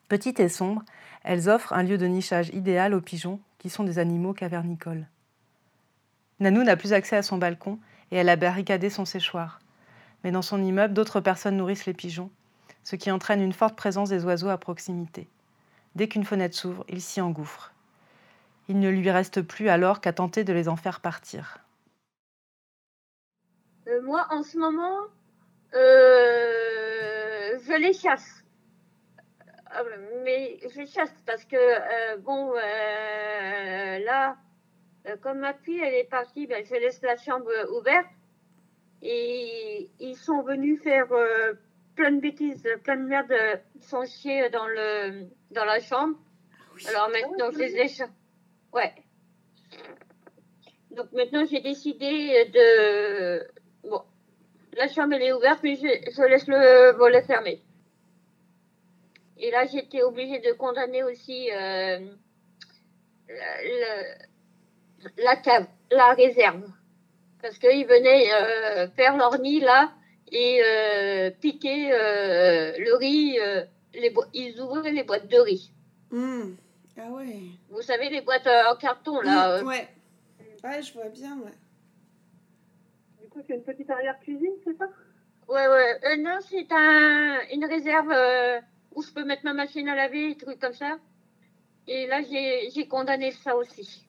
Petites 0.10 0.42
et 0.42 0.50
sombres, 0.50 0.84
elles 1.24 1.50
offrent 1.50 1.74
un 1.74 1.84
lieu 1.84 1.98
de 1.98 2.06
nichage 2.06 2.50
idéal 2.50 2.94
aux 2.94 3.02
pigeons, 3.02 3.40
qui 3.58 3.70
sont 3.70 3.84
des 3.84 3.98
animaux 3.98 4.34
cavernicoles. 4.34 5.08
Nanou 6.40 6.64
n'a 6.64 6.76
plus 6.76 6.94
accès 6.94 7.16
à 7.16 7.24
son 7.24 7.38
balcon 7.38 7.80
et 8.12 8.18
elle 8.18 8.30
a 8.30 8.36
barricadé 8.36 8.90
son 8.90 9.06
séchoir. 9.06 9.60
Mais 10.24 10.32
dans 10.32 10.42
son 10.42 10.62
immeuble, 10.62 10.94
d'autres 10.94 11.22
personnes 11.22 11.58
nourrissent 11.58 11.86
les 11.86 11.94
pigeons, 11.94 12.30
ce 12.84 12.98
qui 12.98 13.12
entraîne 13.12 13.42
une 13.42 13.54
forte 13.54 13.76
présence 13.76 14.10
des 14.10 14.26
oiseaux 14.26 14.50
à 14.50 14.58
proximité. 14.58 15.30
Dès 15.96 16.08
qu'une 16.08 16.26
fenêtre 16.26 16.56
s'ouvre, 16.56 16.86
il 16.90 17.02
s'y 17.02 17.22
engouffre. 17.22 17.72
Il 18.68 18.80
ne 18.80 18.90
lui 18.90 19.10
reste 19.12 19.42
plus 19.42 19.70
alors 19.70 20.02
qu'à 20.02 20.14
tenter 20.14 20.44
de 20.44 20.54
les 20.54 20.68
en 20.68 20.76
faire 20.76 21.00
partir. 21.00 21.60
Euh, 23.88 24.02
moi, 24.04 24.28
en 24.32 24.44
ce 24.44 24.58
moment, 24.58 25.00
euh, 25.74 27.60
je 27.66 27.80
les 27.80 27.94
chasse. 27.94 28.43
Euh, 29.76 30.22
mais 30.24 30.60
je 30.64 30.86
chasse 30.86 31.14
parce 31.26 31.46
que, 31.46 31.56
euh, 31.56 32.18
bon, 32.18 32.54
euh, 32.54 34.00
là, 34.00 34.38
euh, 35.08 35.18
comme 35.18 35.40
ma 35.40 35.54
fille, 35.54 35.82
elle 35.84 35.96
est 35.96 36.10
partie, 36.10 36.46
ben, 36.48 36.64
je 36.64 36.76
laisse 36.76 37.02
la 37.02 37.18
chambre 37.18 37.52
ouverte. 37.76 38.08
Et 39.02 39.90
ils 40.00 40.16
sont 40.16 40.44
venus 40.44 40.82
faire 40.82 41.12
euh, 41.12 41.54
plein 41.96 42.12
de 42.12 42.22
bêtises, 42.22 42.68
plein 42.84 42.98
de 42.98 43.04
merde, 43.04 43.34
ils 43.76 43.84
sont 43.84 44.06
chiés 44.06 44.50
dans, 44.50 44.68
le, 44.68 45.26
dans 45.52 45.66
la 45.66 45.80
chambre. 45.80 46.18
Alors 46.88 47.10
maintenant, 47.10 47.52
je 47.52 47.60
les 47.60 47.76
ai... 47.76 48.04
Ouais. 48.72 48.94
Donc 50.92 51.12
maintenant, 51.12 51.46
j'ai 51.46 51.60
décidé 51.60 52.50
de... 52.54 53.46
Bon, 53.90 54.04
la 54.78 54.88
chambre, 54.88 55.14
elle 55.16 55.24
est 55.24 55.34
ouverte, 55.34 55.60
mais 55.64 55.76
je, 55.76 56.12
je 56.12 56.22
laisse 56.30 56.48
le 56.48 56.96
volet 56.96 57.24
fermé. 57.24 57.62
Et 59.46 59.52
là, 59.52 59.66
j'étais 59.66 60.02
obligée 60.02 60.40
de 60.40 60.54
condamner 60.54 61.04
aussi 61.04 61.50
euh, 61.52 62.00
le- 63.28 64.14
la 65.22 65.36
cave, 65.36 65.66
la 65.92 66.14
réserve. 66.14 66.64
Parce 67.42 67.58
qu'ils 67.58 67.86
venaient 67.86 68.32
euh, 68.34 68.88
faire 68.96 69.18
leur 69.18 69.38
nid 69.40 69.60
là 69.60 69.92
et 70.32 70.62
euh, 70.64 71.30
piquer 71.42 71.92
euh, 71.92 72.72
le 72.78 72.96
riz. 72.96 73.38
euh, 73.40 73.66
les 73.96 74.14
ils 74.34 74.60
ouvraient 74.62 74.94
les 74.94 75.04
boîtes 75.04 75.28
de 75.28 75.38
riz. 75.40 75.72
Hmm. 76.10 76.56
Ah 76.98 77.10
ouais. 77.12 77.36
Vous 77.70 77.82
savez, 77.82 78.10
les 78.10 78.22
boîtes 78.22 78.48
euh, 78.48 78.72
en 78.72 78.76
carton 78.78 79.20
là. 79.22 79.62
Hmm, 79.62 79.66
euh, 79.66 79.68
Ouais. 79.68 79.88
Ouais, 80.64 80.82
je 80.82 80.94
vois 80.94 81.10
bien, 81.10 81.38
ouais. 81.40 81.52
Du 83.22 83.28
coup, 83.28 83.42
c'est 83.46 83.56
une 83.56 83.64
petite 83.64 83.90
arrière-cuisine, 83.90 84.54
c'est 84.64 84.78
ça? 84.78 84.86
Ouais, 85.50 85.68
ouais. 85.68 86.00
Euh, 86.06 86.16
non, 86.18 86.40
c'est 86.50 86.66
un, 86.72 87.40
une 87.52 87.66
réserve 87.66 88.10
euh, 88.10 88.62
où 88.96 89.02
je 89.02 89.12
peux 89.12 89.26
mettre 89.26 89.44
ma 89.44 89.54
machine 89.54 89.88
à 89.90 89.96
laver, 89.96 90.30
des 90.30 90.38
trucs 90.38 90.60
comme 90.60 90.74
ça. 90.74 90.98
Et 91.88 92.08
là, 92.08 92.22
j'ai 92.22 92.70
j'ai 92.72 92.88
condamné 92.88 93.32
ça 93.32 93.56
aussi. 93.56 94.08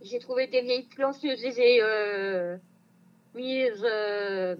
J'ai 0.00 0.18
trouvé 0.18 0.46
des 0.46 0.62
vieilles 0.62 0.88
planches, 0.88 1.20
je 1.22 1.28
les 1.28 1.60
ai 1.60 1.82
euh, 1.82 2.56
mises 3.34 3.84
euh, 3.84 4.56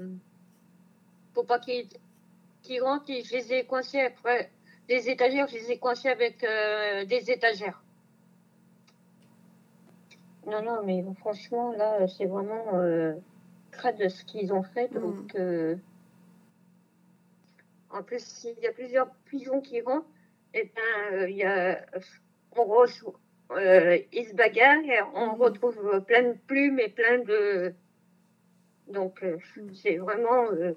pour 1.34 1.46
pas 1.46 1.58
qu'ils 1.58 1.88
qu'ils 2.62 2.82
rentrent 2.82 3.10
et 3.10 3.22
je 3.22 3.32
les 3.34 3.52
ai 3.52 3.64
coincées 3.64 4.00
après. 4.00 4.50
Des 4.88 5.10
étagères, 5.10 5.46
je 5.48 5.54
les 5.54 5.72
ai 5.72 5.78
coincées 5.78 6.08
avec 6.08 6.42
euh, 6.42 7.04
des 7.04 7.30
étagères. 7.30 7.82
Non, 10.46 10.62
non, 10.62 10.82
mais 10.84 11.04
franchement, 11.20 11.72
là, 11.72 12.06
c'est 12.08 12.24
vraiment 12.24 12.74
euh, 12.74 13.12
crade 13.70 14.08
ce 14.08 14.24
qu'ils 14.24 14.52
ont 14.54 14.62
fait. 14.62 14.88
Donc, 14.92 15.34
euh, 15.34 15.76
en 17.90 18.02
plus, 18.02 18.20
s'il 18.24 18.58
y 18.60 18.66
a 18.66 18.72
plusieurs 18.72 19.10
pigeons 19.26 19.60
qui 19.60 19.80
rentrent, 19.80 20.06
et 20.54 20.72
ben, 20.74 21.14
euh, 21.14 21.30
il 21.30 21.36
y 21.36 21.44
a, 21.44 21.84
on 22.56 22.64
reçoit, 22.64 23.18
euh, 23.52 23.98
ils 24.12 24.26
se 24.26 24.34
bagarrent 24.34 24.84
et 24.84 25.00
on 25.14 25.34
retrouve 25.34 26.02
plein 26.06 26.22
de 26.22 26.38
plumes 26.46 26.78
et 26.80 26.88
plein 26.88 27.18
de. 27.18 27.74
Donc, 28.88 29.22
euh, 29.22 29.38
c'est 29.74 29.96
vraiment. 29.96 30.50
euh, 30.52 30.72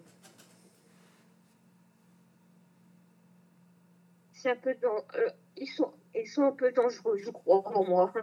c'est 4.34 4.52
un 4.52 4.56
peu. 4.56 4.76
euh, 4.84 5.30
ils, 5.58 5.67
sont, 5.67 5.93
ils 6.15 6.28
sont 6.28 6.43
un 6.43 6.52
peu 6.52 6.71
dangereux, 6.71 7.17
je 7.17 7.30
crois, 7.30 7.62
pour 7.63 7.88
moi. 7.88 8.13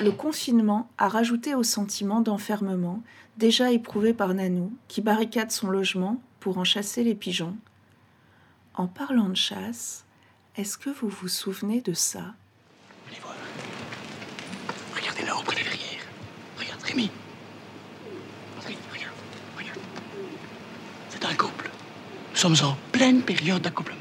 Le 0.00 0.12
confinement 0.12 0.88
a 0.98 1.08
rajouté 1.08 1.54
au 1.54 1.62
sentiment 1.62 2.20
d'enfermement 2.20 3.02
déjà 3.36 3.70
éprouvé 3.70 4.14
par 4.14 4.32
Nanou, 4.34 4.72
qui 4.88 5.02
barricade 5.02 5.50
son 5.50 5.68
logement 5.68 6.20
pour 6.40 6.58
en 6.58 6.64
chasser 6.64 7.04
les 7.04 7.14
pigeons. 7.14 7.56
En 8.74 8.86
parlant 8.86 9.28
de 9.28 9.36
chasse, 9.36 10.04
est-ce 10.56 10.78
que 10.78 10.90
vous 10.90 11.08
vous 11.08 11.28
souvenez 11.28 11.80
de 11.82 11.92
ça? 11.92 12.34
Regardez 14.94 15.22
là, 15.24 15.34
près 15.44 15.56
derrière. 15.56 16.02
Regarde, 16.58 16.82
Rémi. 16.82 17.10
Regarde, 18.58 18.82
regarde, 18.92 19.14
regarde. 19.58 19.78
C'est 21.10 21.24
un 21.24 21.34
couple. 21.34 21.70
Nous 22.30 22.36
sommes 22.36 22.56
en 22.62 22.76
pleine 22.92 23.22
période 23.22 23.62
d'accouplement. 23.62 23.98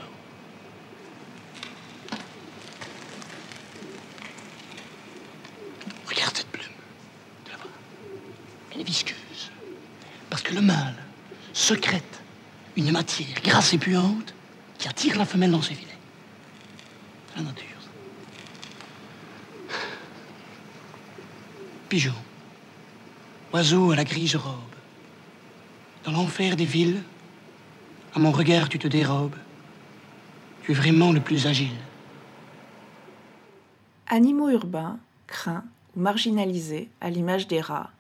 Regarde 6.08 6.38
cette 6.38 6.48
plume. 6.48 6.66
Tu 7.46 7.52
la 7.52 7.58
vois 7.58 7.72
Elle 8.74 8.82
est 8.82 8.84
visqueuse. 8.84 9.52
Parce 10.30 10.42
que 10.42 10.54
le 10.54 10.62
mâle 10.62 10.96
secrète 11.70 12.24
une 12.78 12.92
matière 12.92 13.42
grasse 13.44 13.74
et 13.74 13.78
puante 13.78 14.34
qui 14.80 14.88
attire 14.88 15.20
la 15.20 15.26
femelle 15.26 15.52
dans 15.52 15.62
ses 15.62 15.76
filets. 15.76 16.02
La 17.36 17.44
nature. 17.44 17.82
Pigeon. 21.88 22.16
Oiseau 23.54 23.92
à 23.92 23.96
la 23.96 24.04
grise 24.04 24.36
robe. 24.36 24.74
Dans 26.06 26.12
l'enfer 26.12 26.56
des 26.56 26.66
villes, 26.66 27.04
à 28.16 28.20
mon 28.20 28.32
regard 28.32 28.68
tu 28.68 28.80
te 28.80 28.88
dérobes. 28.88 29.38
Tu 30.64 30.72
es 30.72 30.74
vraiment 30.74 31.12
le 31.12 31.20
plus 31.20 31.46
agile. 31.46 31.80
Animaux 34.08 34.50
urbains, 34.50 34.98
craints 35.28 35.66
ou 35.96 36.00
marginalisés, 36.00 36.90
à 37.00 37.12
l'image 37.12 37.48
des 37.48 37.62
rats, 37.62 37.92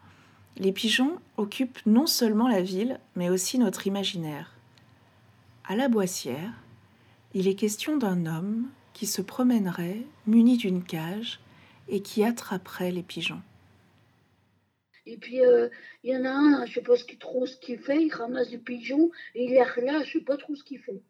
les 0.57 0.71
pigeons 0.71 1.19
occupent 1.37 1.79
non 1.85 2.05
seulement 2.05 2.47
la 2.47 2.61
ville, 2.61 2.99
mais 3.15 3.29
aussi 3.29 3.59
notre 3.59 3.87
imaginaire. 3.87 4.55
À 5.63 5.75
la 5.75 5.87
Boissière, 5.87 6.53
il 7.33 7.47
est 7.47 7.55
question 7.55 7.97
d'un 7.97 8.25
homme 8.25 8.69
qui 8.93 9.05
se 9.05 9.21
promènerait 9.21 10.01
muni 10.27 10.57
d'une 10.57 10.83
cage 10.83 11.39
et 11.87 12.01
qui 12.01 12.23
attraperait 12.23 12.91
les 12.91 13.03
pigeons. 13.03 13.41
Et 15.05 15.17
puis, 15.17 15.43
euh, 15.43 15.69
il 16.03 16.11
y 16.11 16.17
en 16.17 16.25
a 16.25 16.29
un, 16.29 16.65
je 16.65 16.73
sais 16.73 16.81
pas 16.81 16.95
ce 16.95 17.03
qu'il, 17.03 17.17
trop 17.17 17.45
ce 17.45 17.57
qu'il 17.57 17.79
fait, 17.79 18.03
il 18.03 18.13
ramasse 18.13 18.49
des 18.49 18.57
pigeons 18.57 19.09
et 19.33 19.45
il 19.45 19.51
les 19.51 19.63
relâche, 19.63 20.07
je 20.07 20.19
sais 20.19 20.23
pas 20.23 20.37
trop 20.37 20.55
ce 20.55 20.63
qu'il 20.63 20.79
fait. 20.79 21.01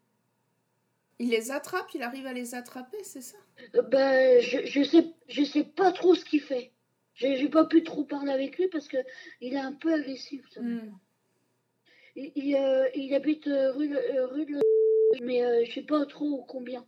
Il 1.20 1.30
les 1.30 1.52
attrape, 1.52 1.90
il 1.94 2.02
arrive 2.02 2.28
à 2.28 2.34
les 2.34 2.56
attraper, 2.56 3.04
c'est 3.04 3.22
ça? 3.22 3.38
Euh, 3.76 3.82
ben, 3.82 4.42
je, 4.42 4.66
je 4.66 4.84
sais, 4.84 5.08
je 5.28 5.44
sais 5.44 5.66
pas 5.66 5.92
trop 5.92 6.16
ce 6.16 6.24
qu'il 6.24 6.42
fait. 6.42 6.72
J'ai, 7.20 7.50
pas 7.50 7.66
pu 7.66 7.84
trop 7.84 8.04
parler 8.06 8.32
avec 8.32 8.58
lui 8.58 8.68
parce 8.70 8.88
que 8.88 8.98
il 9.42 9.54
est 9.54 9.58
un 9.60 9.74
peu 9.74 9.94
agressif. 9.94 10.44
ça. 10.54 10.62
Il, 12.16 12.32
il, 12.36 12.56
euh, 12.56 12.88
il 12.96 13.14
habite 13.14 13.48
euh, 13.48 13.72
rue, 13.74 13.90
le- 13.90 14.16
euh, 14.16 14.28
rue 14.28 14.46
de 14.46 14.60
mais 15.22 15.44
euh, 15.44 15.66
je 15.66 15.74
sais 15.74 15.82
pas 15.82 16.06
trop 16.06 16.44
combien. 16.48 16.86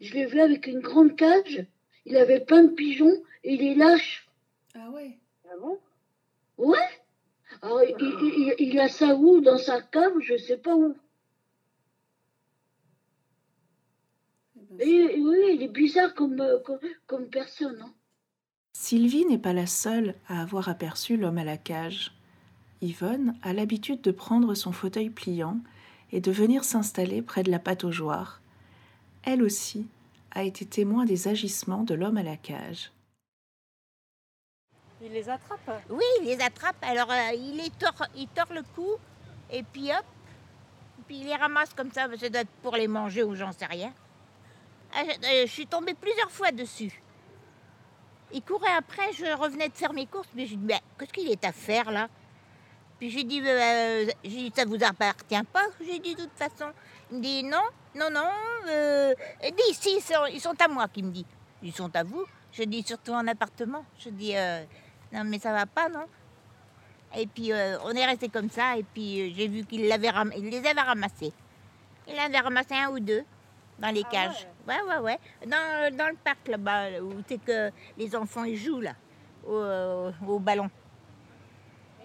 Je 0.00 0.14
l'ai 0.14 0.26
vu 0.26 0.40
avec 0.40 0.66
une 0.66 0.80
grande 0.80 1.16
cage. 1.16 1.66
Il 2.06 2.16
avait 2.16 2.40
plein 2.40 2.64
de 2.64 2.70
pigeons 2.72 3.22
et 3.44 3.54
il 3.54 3.60
les 3.60 3.74
lâche. 3.74 4.28
Ah 4.74 4.90
ouais. 4.90 5.18
Ah 5.44 5.56
bon? 5.60 5.78
Ouais. 6.56 6.78
Alors, 7.62 7.82
il, 7.82 7.96
il- 7.98 8.54
il- 8.58 8.68
il 8.70 8.80
a 8.80 8.88
ça 8.88 9.14
où? 9.14 9.40
Dans 9.40 9.58
sa 9.58 9.82
cave 9.82 10.14
Je 10.20 10.36
sais 10.36 10.56
pas 10.58 10.74
où. 10.74 10.96
Et, 14.78 14.88
et 14.88 15.20
oui, 15.20 15.38
il 15.54 15.62
est 15.62 15.68
bizarre 15.68 16.14
comme, 16.14 16.60
comme, 16.64 16.80
comme 17.06 17.28
personne. 17.30 17.80
hein. 17.82 17.94
Sylvie 18.78 19.24
n'est 19.24 19.38
pas 19.38 19.54
la 19.54 19.66
seule 19.66 20.14
à 20.28 20.42
avoir 20.42 20.68
aperçu 20.68 21.16
l'homme 21.16 21.38
à 21.38 21.44
la 21.44 21.56
cage. 21.56 22.12
Yvonne 22.82 23.34
a 23.42 23.54
l'habitude 23.54 24.02
de 24.02 24.10
prendre 24.10 24.54
son 24.54 24.70
fauteuil 24.70 25.08
pliant 25.08 25.58
et 26.12 26.20
de 26.20 26.30
venir 26.30 26.62
s'installer 26.62 27.22
près 27.22 27.42
de 27.42 27.50
la 27.50 27.58
pataugeoire. 27.58 28.40
Elle 29.24 29.42
aussi 29.42 29.88
a 30.32 30.44
été 30.44 30.66
témoin 30.66 31.06
des 31.06 31.26
agissements 31.26 31.84
de 31.84 31.94
l'homme 31.94 32.18
à 32.18 32.22
la 32.22 32.36
cage. 32.36 32.92
Il 35.02 35.10
les 35.10 35.30
attrape? 35.30 35.82
Oui, 35.88 36.04
il 36.20 36.26
les 36.26 36.40
attrape. 36.40 36.76
Alors, 36.82 37.10
euh, 37.10 37.32
il, 37.34 37.56
les 37.56 37.70
tord, 37.70 38.06
il 38.14 38.28
tord 38.28 38.52
le 38.52 38.62
cou, 38.62 38.90
et 39.50 39.62
puis 39.62 39.90
hop, 39.90 40.04
puis 41.08 41.20
il 41.20 41.24
les 41.24 41.34
ramasse 41.34 41.72
comme 41.74 41.90
ça. 41.90 42.08
Ça 42.18 42.28
doit 42.28 42.40
être 42.42 42.50
pour 42.62 42.76
les 42.76 42.88
manger 42.88 43.24
ou 43.24 43.34
j'en 43.34 43.52
sais 43.52 43.66
rien. 43.66 43.92
Ah, 44.94 45.02
je, 45.02 45.26
euh, 45.26 45.46
je 45.46 45.50
suis 45.50 45.66
tombée 45.66 45.94
plusieurs 45.94 46.30
fois 46.30 46.52
dessus. 46.52 47.02
Il 48.32 48.42
courait 48.42 48.74
après, 48.76 49.12
je 49.12 49.36
revenais 49.36 49.68
de 49.68 49.74
faire 49.74 49.92
mes 49.92 50.06
courses, 50.06 50.28
mais 50.34 50.46
j'ai 50.46 50.56
dit, 50.56 50.64
mais 50.64 50.80
qu'est-ce 50.98 51.12
qu'il 51.12 51.30
est 51.30 51.44
à 51.44 51.52
faire 51.52 51.90
là? 51.90 52.08
Puis 52.98 53.10
j'ai 53.10 53.24
dit, 53.24 53.40
euh, 53.44 54.06
j'ai 54.24 54.30
dit, 54.30 54.52
ça 54.54 54.64
vous 54.64 54.82
appartient 54.82 55.42
pas? 55.52 55.66
J'ai 55.80 55.98
dit, 55.98 56.14
de 56.14 56.22
toute 56.22 56.36
façon. 56.36 56.72
Il 57.10 57.18
me 57.18 57.22
dit, 57.22 57.44
non, 57.44 57.62
non, 57.94 58.10
non. 58.10 58.28
Euh, 58.68 59.14
il 59.44 59.54
dit, 59.54 59.74
si, 59.74 59.96
ils 59.96 60.02
sont, 60.02 60.26
ils 60.26 60.62
à 60.62 60.68
moi, 60.68 60.88
qu'il 60.88 61.04
me 61.04 61.10
dit. 61.10 61.26
Ils 61.62 61.72
sont 61.72 61.94
à 61.94 62.02
vous 62.02 62.24
Je 62.52 62.62
dis, 62.64 62.82
surtout 62.82 63.12
en 63.12 63.26
appartement. 63.26 63.84
Je 63.98 64.10
dis, 64.10 64.36
euh, 64.36 64.64
non, 65.12 65.24
mais 65.24 65.38
ça 65.38 65.52
va 65.52 65.66
pas, 65.66 65.88
non? 65.88 66.06
Et 67.16 67.26
puis, 67.26 67.52
euh, 67.52 67.78
on 67.84 67.92
est 67.92 68.04
resté 68.04 68.28
comme 68.28 68.50
ça, 68.50 68.76
et 68.76 68.82
puis 68.82 69.22
euh, 69.22 69.34
j'ai 69.34 69.48
vu 69.48 69.64
qu'il 69.64 69.82
les 69.82 69.92
avait 69.92 70.10
ramassés. 70.10 71.32
Il 72.08 72.14
en 72.14 72.24
avait 72.24 72.40
ramassé 72.40 72.74
un 72.74 72.90
ou 72.90 73.00
deux 73.00 73.24
dans 73.78 73.90
les 73.94 74.04
cages. 74.04 74.46
Ouais, 74.66 74.80
ouais, 74.88 74.98
ouais. 74.98 75.18
Dans, 75.46 75.94
dans 75.96 76.08
le 76.08 76.16
parc 76.16 76.48
là-bas, 76.48 77.00
où 77.02 77.12
c'est 77.28 77.38
que 77.44 77.70
les 77.96 78.14
enfants 78.16 78.44
ils 78.44 78.56
jouent 78.56 78.80
là, 78.80 78.94
au, 79.46 79.54
euh, 79.54 80.12
au 80.26 80.38
ballon. 80.38 80.70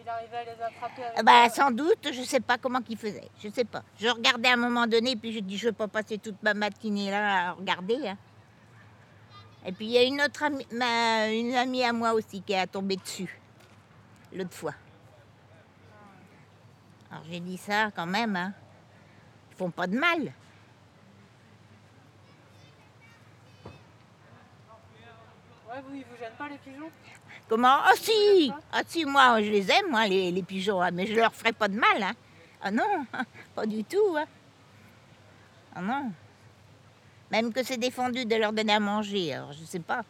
Il 0.03 0.09
arrivait 0.09 0.37
à 0.37 0.43
les 0.43 0.61
attraper 0.61 1.03
avec 1.03 1.13
Ah 1.17 1.23
Bah, 1.23 1.49
sans 1.49 1.71
doute, 1.71 2.09
je 2.11 2.21
sais 2.23 2.39
pas 2.39 2.57
comment 2.57 2.81
qu'il 2.81 2.97
faisait. 2.97 3.29
Je 3.41 3.49
sais 3.49 3.63
pas. 3.65 3.83
Je 3.99 4.07
regardais 4.09 4.49
à 4.49 4.53
un 4.53 4.57
moment 4.57 4.87
donné, 4.87 5.15
puis 5.15 5.31
je 5.31 5.39
dis, 5.39 5.57
je 5.57 5.67
vais 5.67 5.73
pas 5.75 5.87
passer 5.87 6.17
toute 6.17 6.41
ma 6.43 6.53
matinée 6.53 7.11
là 7.11 7.49
à 7.49 7.51
regarder. 7.53 8.07
hein. 8.07 8.17
Et 9.63 9.71
puis 9.71 9.85
il 9.85 9.91
y 9.91 9.97
a 9.99 10.03
une 10.03 10.19
autre 10.21 10.41
amie, 10.41 10.65
ma- 10.71 11.29
une 11.31 11.53
amie 11.55 11.83
à 11.83 11.93
moi 11.93 12.13
aussi 12.13 12.41
qui 12.41 12.53
est 12.53 12.65
tombée 12.65 12.95
dessus 12.95 13.39
l'autre 14.33 14.53
fois. 14.55 14.73
Alors 17.11 17.23
j'ai 17.29 17.39
dit 17.39 17.57
ça 17.57 17.91
quand 17.95 18.07
même, 18.07 18.35
hein. 18.35 18.53
Ils 19.51 19.57
font 19.57 19.69
pas 19.69 19.85
de 19.85 19.95
mal. 19.97 20.33
Ouais, 25.71 25.81
vous, 25.87 25.95
ils 25.95 26.03
vous 26.03 26.17
gênent 26.19 26.33
pas 26.37 26.49
les 26.49 26.57
pigeons? 26.57 26.91
Comment? 27.47 27.77
Ah 27.83 27.93
si 27.95 28.51
Ah 28.71 28.81
si, 28.85 29.05
moi 29.05 29.41
je 29.41 29.49
les 29.49 29.69
aime, 29.71 29.89
moi, 29.89 30.05
les, 30.07 30.31
les 30.31 30.43
pigeons, 30.43 30.81
hein, 30.81 30.91
mais 30.91 31.07
je 31.07 31.15
leur 31.15 31.33
ferai 31.33 31.53
pas 31.53 31.67
de 31.67 31.75
mal. 31.79 32.01
Hein. 32.03 32.13
Ah 32.61 32.71
non, 32.71 33.05
pas 33.55 33.65
du 33.65 33.83
tout. 33.83 34.15
hein. 34.17 34.25
Ah 35.75 35.81
non. 35.81 36.11
Même 37.31 37.53
que 37.53 37.63
c'est 37.63 37.77
défendu 37.77 38.25
de 38.25 38.35
leur 38.35 38.51
donner 38.51 38.73
à 38.73 38.79
manger, 38.79 39.33
alors 39.33 39.53
je 39.53 39.63
sais 39.63 39.79
pas. 39.79 40.03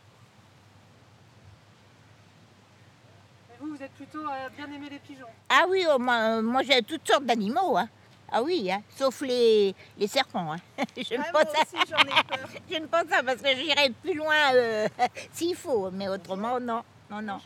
Mais 3.50 3.56
vous, 3.60 3.76
vous 3.76 3.84
êtes 3.84 3.91
plutôt 3.91 4.26
à 4.28 4.50
bien 4.50 4.65
aimer 4.71 4.89
les 4.89 5.00
pigeons? 5.00 5.28
Ah 5.50 5.65
oui, 5.69 5.86
oh, 5.93 6.00
moi, 6.00 6.15
euh, 6.15 6.41
moi, 6.41 6.63
j'ai 6.63 6.82
toutes 6.82 7.08
sortes 7.08 7.26
d'animaux. 7.26 7.78
Hein. 7.78 7.88
Ah 8.34 8.41
oui, 8.41 8.72
hein, 8.72 8.82
sauf 8.96 9.22
les, 9.22 9.76
les 9.98 10.08
serpents. 10.08 10.54
Hein. 10.54 10.58
Pas 10.78 11.32
moi 11.34 11.41
ça. 11.44 11.62
aussi, 11.62 11.78
j'en 11.89 12.00
ai 12.00 12.24
peur. 12.24 12.48
J'aime 12.70 12.88
pas 12.88 13.04
ça 13.06 13.22
parce 13.24 13.41
que 13.41 13.54
j'irai 13.56 13.89
plus 13.89 14.13
loin 14.13 14.54
euh, 14.54 14.88
s'il 15.34 15.56
faut, 15.56 15.91
mais 15.91 16.08
autrement, 16.08 16.58
non. 16.60 16.82
Non, 17.10 17.22
non. 17.22 17.39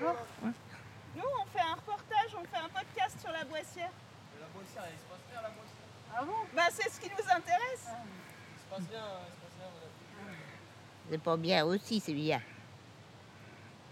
Nous, 0.00 1.22
on 1.22 1.46
fait 1.46 1.60
un 1.60 1.74
reportage, 1.74 2.34
on 2.40 2.44
fait 2.44 2.56
un 2.56 2.68
podcast 2.70 3.20
sur 3.20 3.30
la 3.32 3.44
boissière. 3.44 3.90
La 4.40 4.46
boissière, 4.54 4.84
il 4.90 4.98
se 4.98 5.04
passe 5.04 5.20
rien 5.30 5.42
la 5.42 5.50
boissière. 5.50 6.16
Ah 6.16 6.24
bon? 6.24 6.56
Bah, 6.56 6.68
c'est 6.72 6.88
ce 6.90 6.98
qui 7.00 7.10
nous 7.10 7.30
intéresse. 7.30 7.86
Il 7.86 8.60
se 8.60 8.70
passe 8.70 8.90
rien, 8.90 9.04
il 9.26 9.32
se 9.32 9.40
passe 9.40 9.58
rien. 9.60 10.34
C'est 11.10 11.22
pas 11.22 11.36
bien 11.36 11.64
aussi, 11.66 12.00
c'est 12.00 12.14
bien. 12.14 12.40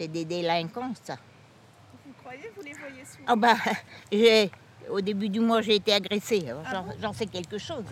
C'est 0.01 0.09
des 0.09 0.25
délinquants, 0.25 0.95
ça. 1.03 1.19
Vous 2.07 2.13
croyez, 2.23 2.51
vous 2.57 2.63
les 2.63 2.73
voyez 2.73 3.05
souvent? 3.05 3.25
Ah 3.27 3.37
bah, 3.37 3.57
j'ai, 4.11 4.51
au 4.91 5.01
début 5.01 5.29
du 5.29 5.41
mois, 5.41 5.61
j'ai 5.63 5.77
été 5.77 5.93
agressée. 5.93 6.45
Ah 6.67 6.85
J'en, 7.01 7.09
bon 7.09 7.13
sais 7.13 7.27
quelque 7.27 7.59
chose. 7.59 7.85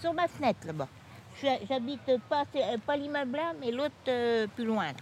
Sur 0.00 0.12
ma 0.12 0.28
fenêtre, 0.28 0.66
là-bas. 0.66 0.88
J'habite 1.42 2.18
pas, 2.28 2.44
pas 2.86 2.96
l'immeuble 2.96 3.36
là, 3.36 3.52
mais 3.60 3.70
l'autre 3.70 3.94
euh, 4.08 4.46
plus 4.54 4.64
loin, 4.64 4.86
là, 4.86 4.92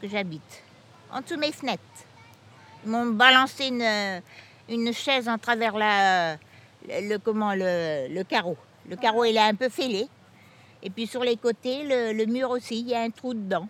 que 0.00 0.08
j'habite. 0.08 0.62
En 1.12 1.20
dessous 1.20 1.34
de 1.34 1.40
mes 1.40 1.52
fenêtres. 1.52 1.82
Ils 2.84 2.90
m'ont 2.90 3.06
balancé 3.06 3.66
une, 3.68 3.82
euh, 3.82 4.20
une 4.68 4.92
chaise 4.92 5.28
en 5.28 5.36
travers 5.38 5.76
la, 5.76 6.36
le, 6.88 7.16
comment, 7.18 7.54
le, 7.54 8.06
le 8.08 8.22
carreau. 8.24 8.56
Le 8.88 8.96
carreau, 8.96 9.24
il 9.24 9.36
est 9.36 9.40
un 9.40 9.54
peu 9.54 9.68
fêlé. 9.68 10.08
Et 10.82 10.90
puis 10.90 11.06
sur 11.06 11.22
les 11.24 11.36
côtés, 11.36 11.82
le, 11.84 12.12
le 12.12 12.26
mur 12.26 12.50
aussi, 12.50 12.80
il 12.80 12.88
y 12.88 12.94
a 12.94 13.00
un 13.02 13.10
trou 13.10 13.34
dedans. 13.34 13.68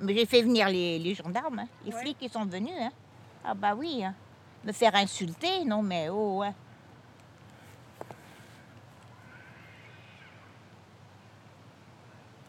Mais 0.00 0.14
j'ai 0.14 0.26
fait 0.26 0.42
venir 0.42 0.68
les, 0.68 0.98
les 0.98 1.14
gendarmes, 1.14 1.58
hein. 1.60 1.68
les 1.84 1.92
flics 1.92 2.18
qui 2.18 2.28
sont 2.28 2.44
venus. 2.44 2.72
hein. 2.78 2.90
Ah 3.44 3.54
bah 3.54 3.74
oui, 3.74 4.04
hein. 4.04 4.14
Me 4.64 4.72
faire 4.72 4.94
insulter, 4.94 5.64
non 5.64 5.82
mais 5.82 6.08
oh 6.08 6.38
ouais. 6.38 6.52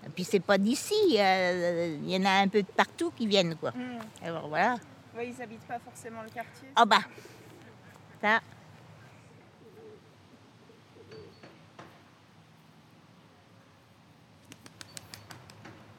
Et 0.06 0.10
puis 0.10 0.24
c'est 0.24 0.40
pas 0.40 0.58
d'ici, 0.58 0.96
euh, 1.18 1.98
il 2.04 2.10
y 2.10 2.18
en 2.18 2.26
a 2.26 2.42
un 2.42 2.48
peu 2.48 2.62
de 2.62 2.68
partout 2.68 3.12
qui 3.12 3.28
viennent 3.28 3.56
quoi. 3.56 3.72
Hmm. 3.72 4.00
Alors 4.24 4.48
voilà. 4.50 4.76
Ouais, 5.16 5.30
ils 5.30 5.42
habitent 5.42 5.68
pas 5.68 5.80
forcément 5.80 6.22
le 6.24 6.30
quartier. 6.30 6.70
Ah 6.76 6.86
bah, 6.86 7.02
ça. 8.22 8.40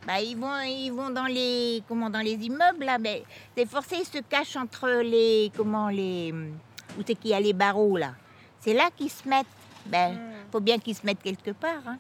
Bah, 0.07 0.21
ils 0.21 0.37
vont, 0.37 0.61
ils 0.63 0.91
vont 0.91 1.11
dans 1.11 1.27
les, 1.27 1.83
comment, 1.87 2.11
dans 2.11 2.19
les 2.21 2.35
immeubles 2.35 2.85
là, 2.85 2.99
mais 2.99 3.23
c'est 3.57 3.67
forcé, 3.67 3.97
ils 4.01 4.05
se 4.05 4.19
cachent 4.19 4.57
entre 4.57 4.89
les, 5.03 5.53
comment, 5.57 5.89
les, 5.89 6.33
où 6.99 7.03
c'est 7.07 7.15
qu'il 7.15 7.31
y 7.31 7.35
a 7.35 7.41
les 7.41 7.53
barreaux 7.53 7.97
là. 7.97 8.15
C'est 8.61 8.75
là 8.75 8.91
qu'ils 8.97 9.11
se 9.11 9.29
mettent. 9.29 9.47
Ben, 9.87 10.19
faut 10.51 10.61
bien 10.61 10.79
qu'ils 10.79 10.97
se 10.97 11.05
mettent 11.07 11.23
quelque 11.23 11.53
part. 11.53 11.83
hein. 11.87 11.99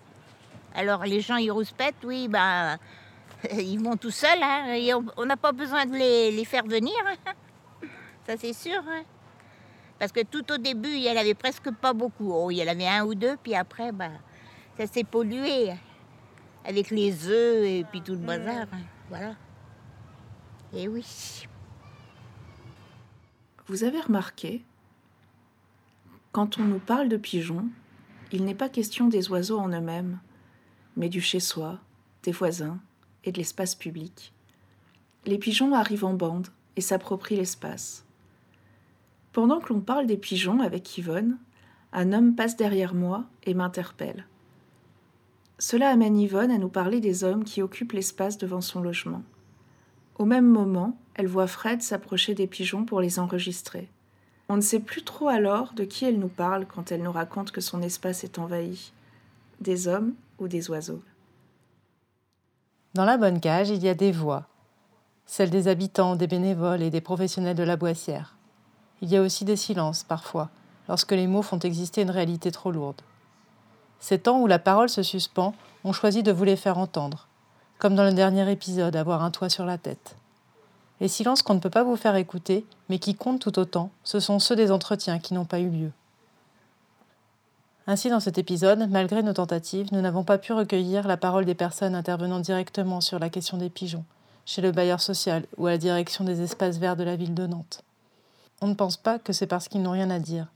Alors 0.75 1.05
les 1.05 1.21
gens 1.21 1.37
ils 1.37 1.51
rouspètent, 1.51 2.03
oui, 2.05 2.27
bah, 2.29 2.77
ils 3.53 3.79
vont 3.81 3.97
tout 3.97 4.11
seuls. 4.11 4.43
hein, 4.43 4.75
et 4.75 4.93
on 4.95 5.25
n'a 5.25 5.37
pas 5.37 5.53
besoin 5.53 5.87
de 5.87 5.95
les, 5.95 6.33
les 6.33 6.45
faire 6.45 6.65
venir. 6.65 6.95
hein. 7.07 7.33
Ça 8.27 8.35
c'est 8.37 8.53
sûr. 8.53 8.83
Parce 9.99 10.11
que 10.11 10.23
tout 10.25 10.51
au 10.53 10.59
début, 10.59 10.91
il 10.91 11.03
y 11.05 11.11
en 11.11 11.17
avait 11.17 11.35
presque 11.35 11.71
pas 11.71 11.93
beaucoup. 11.93 12.33
Oh, 12.33 12.51
il 12.51 12.57
y 12.57 12.65
en 12.65 12.67
avait 12.69 12.88
un 12.88 13.05
ou 13.05 13.15
deux, 13.15 13.37
puis 13.41 13.55
après, 13.55 13.93
bah, 13.93 14.11
ça 14.77 14.87
s'est 14.88 15.05
pollué 15.05 15.71
avec 16.64 16.90
les 16.90 17.29
œufs 17.29 17.64
et 17.64 17.85
puis 17.85 18.03
tout 18.03 18.12
le 18.12 18.18
bazar. 18.18 18.66
hein. 18.72 18.81
Voilà. 19.09 19.35
Et 20.75 20.88
oui. 20.88 21.46
Vous 23.66 23.85
avez 23.85 24.01
remarqué, 24.01 24.62
quand 26.33 26.59
on 26.59 26.64
nous 26.64 26.79
parle 26.79 27.09
de 27.09 27.16
pigeons, 27.16 27.68
il 28.33 28.44
n'est 28.44 28.55
pas 28.55 28.68
question 28.68 29.09
des 29.09 29.31
oiseaux 29.31 29.59
en 29.59 29.68
eux-mêmes, 29.68 30.18
mais 30.96 31.09
du 31.09 31.20
chez-soi, 31.20 31.79
des 32.22 32.33
voisins 32.33 32.79
et 33.25 33.33
de 33.33 33.38
l'espace 33.38 33.75
public. 33.75 34.33
Les 35.27 35.38
pigeons 35.38 35.75
arrivent 35.75 36.05
en 36.05 36.14
bande 36.14 36.48
et 36.77 36.81
s'approprient 36.81 37.37
l'espace. 37.37 38.05
Pendant 39.33 39.61
que 39.61 39.72
l'on 39.72 39.81
parle 39.81 40.07
des 40.07 40.16
pigeons 40.16 40.61
avec 40.61 40.96
Yvonne, 40.98 41.38
un 41.92 42.12
homme 42.12 42.35
passe 42.35 42.57
derrière 42.57 42.94
moi 42.94 43.27
et 43.44 43.55
m'interpelle. 43.55 44.27
Cela 45.59 45.91
amène 45.91 46.19
Yvonne 46.19 46.51
à 46.51 46.59
nous 46.59 46.69
parler 46.69 47.01
des 47.01 47.25
hommes 47.25 47.45
qui 47.45 47.62
occupent 47.62 47.93
l'espace 47.93 48.38
devant 48.38 48.61
son 48.61 48.81
logement. 48.81 49.23
Au 50.19 50.25
même 50.25 50.47
moment, 50.47 50.97
elle 51.15 51.27
voit 51.27 51.47
Fred 51.47 51.83
s'approcher 51.83 52.35
des 52.35 52.47
pigeons 52.47 52.85
pour 52.85 53.01
les 53.01 53.19
enregistrer. 53.19 53.88
On 54.49 54.57
ne 54.57 54.61
sait 54.61 54.81
plus 54.81 55.03
trop 55.03 55.29
alors 55.29 55.73
de 55.73 55.85
qui 55.85 56.05
elle 56.05 56.19
nous 56.19 56.29
parle 56.29 56.67
quand 56.67 56.93
elle 56.93 57.03
nous 57.03 57.12
raconte 57.12 57.53
que 57.53 57.61
son 57.61 57.81
espace 57.81 58.25
est 58.25 58.38
envahi. 58.38 58.93
Des 59.61 59.88
hommes 59.88 60.15
ou 60.38 60.49
des 60.49 60.69
oiseaux? 60.71 61.03
Dans 62.95 63.05
la 63.05 63.17
bonne 63.17 63.41
cage, 63.41 63.71
il 63.71 63.83
y 63.83 63.88
a 63.88 63.95
des 63.95 64.12
voix, 64.12 64.49
celles 65.25 65.51
des 65.51 65.69
habitants, 65.69 66.17
des 66.17 66.27
bénévoles 66.27 66.83
et 66.83 66.91
des 66.91 67.01
professionnels 67.01 67.57
de 67.57 67.62
la 67.62 67.77
boissière. 67.77 68.37
Il 69.01 69.11
y 69.11 69.17
a 69.17 69.23
aussi 69.23 69.45
des 69.45 69.57
silences, 69.57 70.05
parfois, 70.05 70.51
lorsque 70.88 71.12
les 71.12 71.27
mots 71.27 71.43
font 71.43 71.59
exister 71.59 72.03
une 72.03 72.11
réalité 72.11 72.51
trop 72.51 72.71
lourde. 72.71 73.01
Ces 74.03 74.19
temps 74.19 74.41
où 74.41 74.49
la 74.49 74.59
parole 74.59 74.88
se 74.88 75.05
suspend, 75.05 75.55
on 75.85 75.93
choisit 75.93 76.27
de 76.27 76.33
vous 76.33 76.43
les 76.43 76.57
faire 76.57 76.77
entendre, 76.77 77.29
comme 77.79 77.95
dans 77.95 78.03
le 78.03 78.12
dernier 78.12 78.51
épisode, 78.51 78.97
avoir 78.97 79.23
un 79.23 79.31
toit 79.31 79.49
sur 79.49 79.65
la 79.65 79.79
tête. 79.79 80.17
Les 81.01 81.07
silences 81.07 81.43
qu'on 81.43 81.55
ne 81.55 81.61
peut 81.61 81.71
pas 81.71 81.85
vous 81.85 81.95
faire 81.95 82.17
écouter, 82.17 82.67
mais 82.88 82.99
qui 82.99 83.15
comptent 83.15 83.41
tout 83.41 83.61
autant, 83.61 83.91
ce 84.03 84.19
sont 84.19 84.41
ceux 84.41 84.57
des 84.57 84.73
entretiens 84.73 85.21
qui 85.21 85.35
n'ont 85.35 85.45
pas 85.45 85.61
eu 85.61 85.71
lieu. 85.71 85.93
Ainsi, 87.87 88.11
dans 88.11 88.19
cet 88.19 88.38
épisode, 88.38 88.91
malgré 88.91 89.23
nos 89.23 89.35
tentatives, 89.35 89.93
nous 89.93 90.01
n'avons 90.01 90.25
pas 90.25 90.38
pu 90.38 90.53
recueillir 90.53 91.07
la 91.07 91.17
parole 91.17 91.45
des 91.45 91.55
personnes 91.55 91.95
intervenant 91.95 92.41
directement 92.41 93.01
sur 93.01 93.21
la 93.21 93.31
question 93.31 93.57
des 93.57 93.71
pigeons, 93.71 94.05
chez 94.47 94.62
le 94.62 94.73
bailleur 94.73 95.01
social 95.01 95.45
ou 95.59 95.69
à 95.69 95.71
la 95.71 95.79
direction 95.79 96.25
des 96.25 96.43
espaces 96.43 96.79
verts 96.79 96.97
de 96.97 97.05
la 97.05 97.15
ville 97.15 97.35
de 97.35 97.47
Nantes. 97.47 97.85
On 98.62 98.67
ne 98.67 98.75
pense 98.75 98.97
pas 98.97 99.21
que 99.21 99.33
c'est 99.33 99.47
parce 99.47 99.69
qu'ils 99.69 99.83
n'ont 99.83 99.93
rien 99.93 100.11
à 100.11 100.19
dire. 100.19 100.49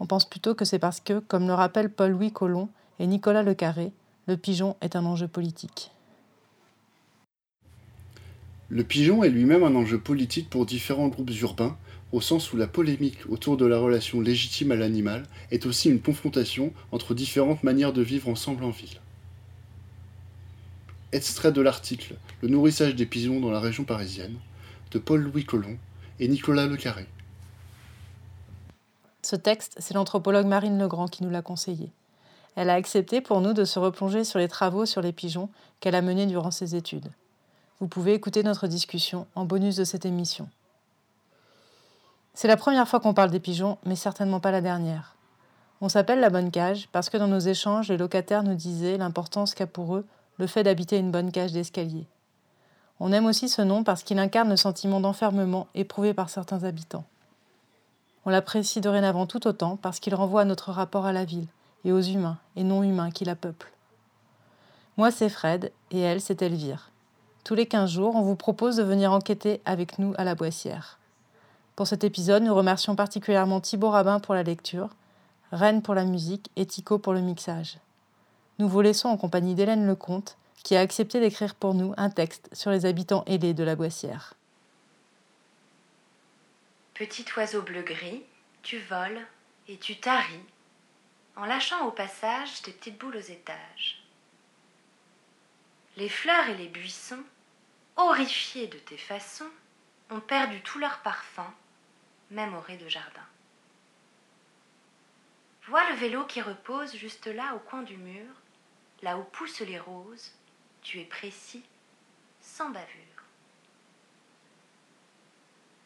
On 0.00 0.06
pense 0.06 0.28
plutôt 0.28 0.54
que 0.54 0.64
c'est 0.64 0.78
parce 0.78 1.00
que, 1.00 1.18
comme 1.18 1.46
le 1.46 1.54
rappellent 1.54 1.90
Paul-Louis 1.90 2.32
Collomb 2.32 2.68
et 2.98 3.06
Nicolas 3.06 3.42
Le 3.42 3.54
Carré, 3.54 3.92
le 4.26 4.36
pigeon 4.36 4.76
est 4.80 4.94
un 4.94 5.04
enjeu 5.04 5.26
politique. 5.26 5.90
Le 8.70 8.84
pigeon 8.84 9.24
est 9.24 9.30
lui-même 9.30 9.64
un 9.64 9.74
enjeu 9.74 9.98
politique 9.98 10.50
pour 10.50 10.66
différents 10.66 11.08
groupes 11.08 11.30
urbains, 11.40 11.76
au 12.12 12.20
sens 12.20 12.52
où 12.52 12.56
la 12.56 12.66
polémique 12.66 13.18
autour 13.28 13.56
de 13.56 13.64
la 13.64 13.78
relation 13.78 14.20
légitime 14.20 14.72
à 14.72 14.76
l'animal 14.76 15.26
est 15.50 15.66
aussi 15.66 15.88
une 15.90 16.00
confrontation 16.00 16.72
entre 16.92 17.14
différentes 17.14 17.64
manières 17.64 17.92
de 17.92 18.02
vivre 18.02 18.28
ensemble 18.28 18.64
en 18.64 18.70
ville. 18.70 19.00
Extrait 21.12 21.52
de 21.52 21.62
l'article 21.62 22.16
Le 22.42 22.48
nourrissage 22.48 22.94
des 22.94 23.06
pigeons 23.06 23.40
dans 23.40 23.50
la 23.50 23.60
région 23.60 23.84
parisienne 23.84 24.36
de 24.90 24.98
Paul-Louis 24.98 25.44
Collomb 25.44 25.78
et 26.20 26.28
Nicolas 26.28 26.66
Le 26.66 26.76
Carré. 26.76 27.06
Ce 29.28 29.36
texte, 29.36 29.74
c'est 29.76 29.92
l'anthropologue 29.92 30.46
Marine 30.46 30.78
Legrand 30.78 31.06
qui 31.06 31.22
nous 31.22 31.28
l'a 31.28 31.42
conseillé. 31.42 31.92
Elle 32.56 32.70
a 32.70 32.74
accepté 32.76 33.20
pour 33.20 33.42
nous 33.42 33.52
de 33.52 33.66
se 33.66 33.78
replonger 33.78 34.24
sur 34.24 34.38
les 34.38 34.48
travaux 34.48 34.86
sur 34.86 35.02
les 35.02 35.12
pigeons 35.12 35.50
qu'elle 35.80 35.96
a 35.96 36.00
menés 36.00 36.24
durant 36.24 36.50
ses 36.50 36.76
études. 36.76 37.10
Vous 37.78 37.88
pouvez 37.88 38.14
écouter 38.14 38.42
notre 38.42 38.66
discussion 38.66 39.26
en 39.34 39.44
bonus 39.44 39.76
de 39.76 39.84
cette 39.84 40.06
émission. 40.06 40.48
C'est 42.32 42.48
la 42.48 42.56
première 42.56 42.88
fois 42.88 43.00
qu'on 43.00 43.12
parle 43.12 43.30
des 43.30 43.38
pigeons, 43.38 43.76
mais 43.84 43.96
certainement 43.96 44.40
pas 44.40 44.50
la 44.50 44.62
dernière. 44.62 45.14
On 45.82 45.90
s'appelle 45.90 46.20
la 46.20 46.30
bonne 46.30 46.50
cage 46.50 46.88
parce 46.90 47.10
que 47.10 47.18
dans 47.18 47.28
nos 47.28 47.38
échanges, 47.38 47.90
les 47.90 47.98
locataires 47.98 48.44
nous 48.44 48.54
disaient 48.54 48.96
l'importance 48.96 49.54
qu'a 49.54 49.66
pour 49.66 49.94
eux 49.94 50.06
le 50.38 50.46
fait 50.46 50.62
d'habiter 50.62 50.96
une 50.96 51.10
bonne 51.10 51.32
cage 51.32 51.52
d'escalier. 51.52 52.06
On 52.98 53.12
aime 53.12 53.26
aussi 53.26 53.50
ce 53.50 53.60
nom 53.60 53.84
parce 53.84 54.04
qu'il 54.04 54.20
incarne 54.20 54.48
le 54.48 54.56
sentiment 54.56 55.00
d'enfermement 55.00 55.66
éprouvé 55.74 56.14
par 56.14 56.30
certains 56.30 56.64
habitants. 56.64 57.04
On 58.28 58.30
l'apprécie 58.30 58.82
dorénavant 58.82 59.24
tout 59.24 59.46
autant 59.46 59.76
parce 59.76 60.00
qu'il 60.00 60.14
renvoie 60.14 60.42
à 60.42 60.44
notre 60.44 60.70
rapport 60.70 61.06
à 61.06 61.14
la 61.14 61.24
ville 61.24 61.46
et 61.86 61.92
aux 61.92 62.02
humains 62.02 62.36
et 62.56 62.62
non 62.62 62.82
humains 62.82 63.10
qui 63.10 63.24
la 63.24 63.34
peuplent. 63.34 63.72
Moi, 64.98 65.10
c'est 65.10 65.30
Fred 65.30 65.72
et 65.90 66.00
elle, 66.00 66.20
c'est 66.20 66.42
Elvire. 66.42 66.90
Tous 67.42 67.54
les 67.54 67.64
15 67.64 67.90
jours, 67.90 68.16
on 68.16 68.20
vous 68.20 68.36
propose 68.36 68.76
de 68.76 68.82
venir 68.82 69.12
enquêter 69.12 69.62
avec 69.64 69.98
nous 69.98 70.12
à 70.18 70.24
la 70.24 70.34
Boissière. 70.34 70.98
Pour 71.74 71.86
cet 71.86 72.04
épisode, 72.04 72.42
nous 72.42 72.54
remercions 72.54 72.94
particulièrement 72.94 73.62
Thibaut 73.62 73.88
Rabin 73.88 74.20
pour 74.20 74.34
la 74.34 74.42
lecture, 74.42 74.90
Rennes 75.50 75.80
pour 75.80 75.94
la 75.94 76.04
musique 76.04 76.50
et 76.56 76.66
Tico 76.66 76.98
pour 76.98 77.14
le 77.14 77.22
mixage. 77.22 77.78
Nous 78.58 78.68
vous 78.68 78.82
laissons 78.82 79.08
en 79.08 79.16
compagnie 79.16 79.54
d'Hélène 79.54 79.86
Lecomte, 79.86 80.36
qui 80.64 80.76
a 80.76 80.80
accepté 80.80 81.18
d'écrire 81.18 81.54
pour 81.54 81.72
nous 81.72 81.94
un 81.96 82.10
texte 82.10 82.50
sur 82.52 82.70
les 82.70 82.84
habitants 82.84 83.24
ailés 83.26 83.54
de 83.54 83.64
la 83.64 83.74
Boissière. 83.74 84.34
Petit 86.98 87.24
oiseau 87.36 87.62
bleu-gris, 87.62 88.24
tu 88.64 88.76
voles 88.80 89.24
et 89.68 89.78
tu 89.78 90.00
taris, 90.00 90.44
en 91.36 91.44
lâchant 91.44 91.86
au 91.86 91.92
passage 91.92 92.60
tes 92.62 92.72
petites 92.72 92.98
boules 92.98 93.16
aux 93.16 93.20
étages. 93.20 94.02
Les 95.96 96.08
fleurs 96.08 96.48
et 96.48 96.56
les 96.56 96.66
buissons, 96.66 97.22
horrifiés 97.94 98.66
de 98.66 98.78
tes 98.78 98.98
façons, 98.98 99.52
ont 100.10 100.18
perdu 100.18 100.60
tout 100.62 100.80
leur 100.80 100.98
parfum, 101.02 101.54
même 102.32 102.56
au 102.56 102.60
rez 102.60 102.78
de 102.78 102.88
jardin. 102.88 103.28
Vois 105.68 105.88
le 105.90 105.96
vélo 105.98 106.24
qui 106.24 106.42
repose 106.42 106.96
juste 106.96 107.28
là 107.28 107.54
au 107.54 107.60
coin 107.60 107.82
du 107.82 107.96
mur, 107.96 108.34
là 109.02 109.18
où 109.18 109.22
poussent 109.22 109.60
les 109.60 109.78
roses, 109.78 110.32
tu 110.82 110.98
es 110.98 111.04
précis, 111.04 111.62
sans 112.40 112.70
bavure. 112.70 113.07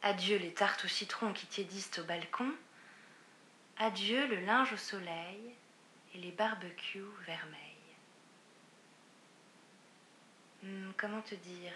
Adieu 0.05 0.37
les 0.37 0.53
tartes 0.53 0.85
au 0.85 0.89
citron 0.89 1.33
qui 1.33 1.47
tiédissent 1.47 1.97
au 2.01 2.05
balcon. 2.05 2.53
Adieu 3.79 4.27
le 4.27 4.41
linge 4.41 4.73
au 4.73 4.77
soleil 4.77 5.55
et 6.13 6.19
les 6.19 6.33
barbecues 6.33 7.05
vermeils. 7.25 7.61
Hmm, 10.65 10.91
comment 10.97 11.23
te 11.23 11.37
dire? 11.37 11.73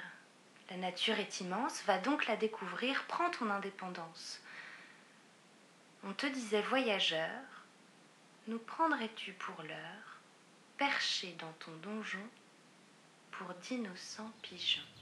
La 0.70 0.76
nature 0.76 1.20
est 1.20 1.40
immense, 1.40 1.84
va 1.84 1.98
donc 1.98 2.26
la 2.26 2.36
découvrir, 2.36 3.04
prends 3.06 3.30
ton 3.30 3.48
indépendance. 3.48 4.40
On 6.02 6.12
te 6.12 6.26
disait 6.26 6.62
voyageur, 6.62 7.30
nous 8.48 8.58
prendrais-tu 8.58 9.34
pour 9.34 9.62
l'heure, 9.62 10.20
perché 10.78 11.32
dans 11.38 11.52
ton 11.60 11.72
donjon, 11.76 12.26
pour 13.30 13.54
d'innocents 13.54 14.32
pigeons 14.42 14.95